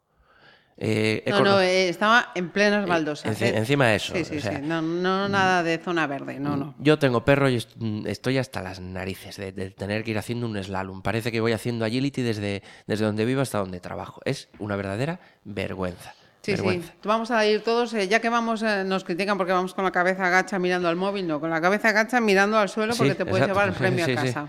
Eh, 0.81 1.25
No, 1.27 1.41
no, 1.41 1.59
eh, 1.59 1.89
estaba 1.89 2.31
en 2.35 2.49
plenas 2.51 2.87
baldosas. 2.87 3.41
¿eh? 3.41 3.57
encima 3.57 3.87
de 3.87 3.95
eso, 3.97 4.13
Sí, 4.15 4.23
sí, 4.23 4.37
o 4.37 4.41
sea, 4.41 4.59
sí. 4.59 4.61
No, 4.65 4.81
no, 4.81 5.27
nada 5.27 5.61
de 5.61 5.77
zona 5.77 6.07
verde, 6.07 6.39
no, 6.39 6.55
no. 6.55 6.73
Yo 6.79 6.97
tengo 6.97 7.25
perro 7.25 7.49
y 7.49 7.61
mm, 7.75 8.07
estoy 8.07 8.37
hasta 8.37 8.61
las 8.61 8.79
narices 8.79 9.35
de, 9.35 9.51
de 9.51 9.71
tener 9.71 10.05
que 10.05 10.11
ir 10.11 10.17
haciendo 10.17 10.47
un 10.47 10.61
slalom. 10.63 11.01
Parece 11.01 11.33
que 11.33 11.41
voy 11.41 11.51
haciendo 11.51 11.83
agility 11.83 12.21
desde, 12.21 12.63
desde 12.87 13.03
donde 13.03 13.25
vivo 13.25 13.41
hasta 13.41 13.57
donde 13.57 13.81
trabajo. 13.81 14.21
Es 14.23 14.47
una 14.59 14.77
verdadera 14.77 15.19
vergüenza. 15.43 16.13
Sí, 16.43 16.53
vergüenza. 16.53 16.93
sí. 16.93 16.97
Vamos 17.03 17.29
a 17.31 17.45
ir 17.45 17.61
todos, 17.61 17.91
ya 17.91 18.21
que 18.21 18.29
vamos, 18.29 18.63
eh, 18.63 18.85
nos 18.85 19.03
critican 19.03 19.37
porque 19.37 19.51
vamos 19.51 19.73
con 19.73 19.83
la 19.83 19.91
cabeza 19.91 20.27
agacha 20.27 20.59
mirando 20.59 20.87
al 20.87 20.95
móvil, 20.95 21.27
no, 21.27 21.41
con 21.41 21.49
la 21.49 21.59
cabeza 21.59 21.89
agacha 21.89 22.21
mirando 22.21 22.57
al 22.57 22.69
suelo 22.69 22.93
porque 22.95 23.11
Sí, 23.11 23.17
te 23.17 23.25
puedes 23.25 23.49
exacto. 23.49 23.59
llevar 23.59 23.67
el 23.67 23.75
premio 23.75 24.05
Sí, 24.05 24.13
a 24.13 24.21
sí. 24.21 24.27
casa. 24.27 24.47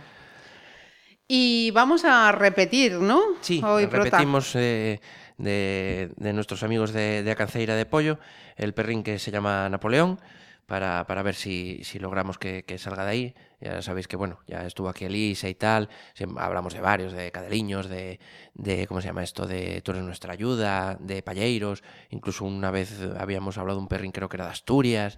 Y 1.32 1.70
vamos 1.70 2.04
a 2.04 2.32
repetir, 2.32 2.94
¿no? 2.94 3.20
Sí, 3.40 3.62
Hoy, 3.64 3.86
repetimos 3.86 4.56
eh, 4.56 5.00
de, 5.38 6.10
de 6.16 6.32
nuestros 6.32 6.64
amigos 6.64 6.92
de, 6.92 7.22
de 7.22 7.30
Acanceira 7.30 7.76
de 7.76 7.86
Pollo, 7.86 8.18
el 8.56 8.74
perrín 8.74 9.04
que 9.04 9.20
se 9.20 9.30
llama 9.30 9.68
Napoleón, 9.68 10.18
para, 10.66 11.06
para 11.06 11.22
ver 11.22 11.36
si, 11.36 11.84
si 11.84 12.00
logramos 12.00 12.36
que, 12.36 12.64
que 12.64 12.78
salga 12.78 13.04
de 13.04 13.10
ahí. 13.12 13.34
Ya 13.60 13.80
sabéis 13.80 14.08
que, 14.08 14.16
bueno, 14.16 14.40
ya 14.48 14.66
estuvo 14.66 14.88
aquí 14.88 15.04
Elisa 15.04 15.48
y 15.48 15.54
tal, 15.54 15.88
hablamos 16.36 16.74
de 16.74 16.80
varios, 16.80 17.12
de 17.12 17.30
cadeliños, 17.30 17.88
de, 17.88 18.18
de, 18.54 18.88
¿cómo 18.88 19.00
se 19.00 19.06
llama 19.06 19.22
esto?, 19.22 19.46
de 19.46 19.82
Tú 19.82 19.92
eres 19.92 20.02
nuestra 20.02 20.32
ayuda, 20.32 20.96
de 20.98 21.22
Palleiros, 21.22 21.84
incluso 22.08 22.44
una 22.44 22.72
vez 22.72 22.98
habíamos 23.16 23.56
hablado 23.56 23.78
de 23.78 23.82
un 23.82 23.88
perrín, 23.88 24.10
creo 24.10 24.28
que 24.28 24.36
era 24.36 24.46
de 24.46 24.50
Asturias. 24.50 25.16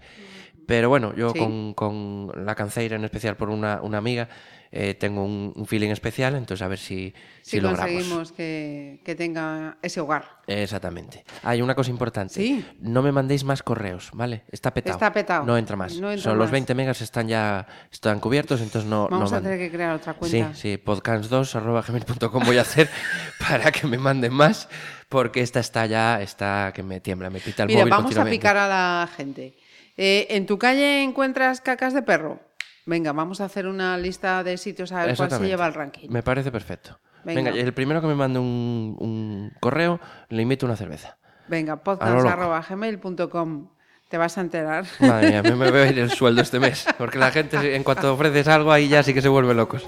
Pero 0.66 0.90
bueno, 0.90 1.14
yo 1.16 1.31
Sí. 1.33 1.38
con, 1.38 1.72
con 1.72 2.33
la 2.44 2.55
Canceira 2.55 2.96
en 2.96 3.05
especial 3.05 3.37
por 3.37 3.48
una, 3.48 3.81
una 3.83 3.96
amiga, 3.98 4.29
eh, 4.74 4.94
tengo 4.94 5.22
un, 5.24 5.52
un 5.54 5.66
feeling 5.66 5.90
especial, 5.90 6.35
entonces 6.35 6.62
a 6.64 6.68
ver 6.68 6.78
si, 6.78 7.12
si, 7.42 7.50
Si 7.50 7.61
logramos. 7.61 7.80
conseguimos 7.92 8.32
que, 8.32 9.00
que 9.04 9.14
tenga 9.14 9.76
ese 9.82 10.00
hogar. 10.00 10.40
Exactamente. 10.46 11.24
Hay 11.42 11.61
una 11.61 11.74
cosa 11.74 11.90
importante. 11.90 12.35
Sí. 12.35 12.64
No 12.80 13.02
me 13.02 13.12
mandéis 13.12 13.44
más 13.44 13.62
correos, 13.62 14.11
¿vale? 14.14 14.44
Está 14.50 14.72
petado. 14.72 14.96
Está 14.96 15.12
petado. 15.12 15.44
No 15.44 15.56
entra 15.58 15.76
más. 15.76 15.94
No 15.98 16.11
entra 16.11 16.24
Son 16.24 16.38
los 16.38 16.46
más. 16.46 16.52
20 16.52 16.74
megas 16.74 17.00
están 17.02 17.28
ya 17.28 17.66
están 17.92 18.18
cubiertos, 18.18 18.61
entonces 18.62 18.88
no 18.88 19.08
Vamos 19.11 19.30
no 19.30 19.37
a 19.37 19.40
tener 19.42 19.58
que 19.58 19.70
crear 19.70 19.94
otra 19.94 20.14
Sí, 20.14 20.18
cuenta. 20.18 20.54
sí, 20.54 20.78
podcast2@gmail.com 20.82 22.44
voy 22.44 22.58
a 22.58 22.62
hacer 22.62 22.88
para 23.38 23.70
que 23.72 23.87
me 23.87 23.98
manden 23.98 24.32
más 24.32 24.68
porque 25.08 25.42
esta 25.42 25.61
está 25.61 25.85
ya 25.87 26.22
está 26.22 26.72
que 26.74 26.82
me 26.82 27.00
tiembla, 27.00 27.28
me 27.30 27.40
pita 27.40 27.64
el 27.64 27.66
Mira, 27.68 27.80
móvil 27.80 27.90
vamos 27.90 28.16
a 28.16 28.24
picar 28.24 28.56
a 28.56 28.66
la 28.66 29.08
gente. 29.14 29.54
Eh, 29.98 30.26
¿En 30.30 30.46
tu 30.46 30.58
calle 30.58 31.02
encuentras 31.02 31.61
cacas 31.61 31.92
de 31.92 32.00
perro? 32.02 32.40
Venga, 32.84 33.12
vamos 33.12 33.40
a 33.40 33.44
hacer 33.44 33.66
una 33.66 33.96
lista 33.96 34.42
de 34.42 34.56
sitios 34.58 34.90
a 34.92 35.04
ver 35.06 35.16
cuál 35.16 35.30
se 35.30 35.46
lleva 35.46 35.66
el 35.66 35.74
ranking. 35.74 36.08
Me 36.10 36.22
parece 36.22 36.50
perfecto. 36.50 36.98
Venga. 37.24 37.50
Venga, 37.52 37.60
el 37.60 37.72
primero 37.72 38.00
que 38.00 38.08
me 38.08 38.14
mande 38.16 38.40
un, 38.40 38.96
un 38.98 39.52
correo 39.60 40.00
le 40.28 40.42
invito 40.42 40.66
a 40.66 40.70
una 40.70 40.76
cerveza. 40.76 41.16
Venga, 41.48 41.74
A 41.74 41.76
lo 41.76 41.82
podcast 41.82 42.14
loco. 42.16 42.28
arroba 42.28 42.64
gmail.com. 42.68 43.68
Te 44.08 44.18
vas 44.18 44.36
a 44.36 44.40
enterar. 44.42 44.84
Madre 45.00 45.40
mía, 45.40 45.42
me, 45.54 45.64
a 45.66 45.86
ir 45.86 45.98
el 45.98 46.10
sueldo 46.16 46.42
este 46.42 46.58
mes. 46.60 46.84
Porque 46.98 47.18
la 47.18 47.30
gente, 47.30 47.76
en 47.76 47.82
cuanto 47.84 48.12
ofreces 48.12 48.46
algo, 48.48 48.72
ahí 48.72 48.88
ya 48.88 49.02
sí 49.02 49.14
que 49.14 49.22
se 49.22 49.28
vuelve 49.28 49.54
locos. 49.54 49.86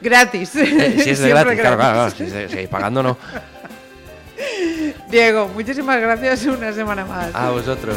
gratis. 0.00 0.54
Eh, 0.56 1.00
si 1.02 1.10
es 1.10 1.18
de 1.18 1.26
Siempre 1.32 1.56
gratis, 1.56 1.60
claro, 1.60 1.76
gratis. 1.76 2.50
Si, 2.50 2.56
si 2.60 2.66
pagando 2.68 3.02
no. 3.02 3.16
Diego, 5.08 5.48
muchísimas 5.48 6.00
gracias 6.00 6.46
una 6.46 6.72
semana 6.72 7.04
más. 7.04 7.34
A 7.34 7.50
vosotros. 7.50 7.96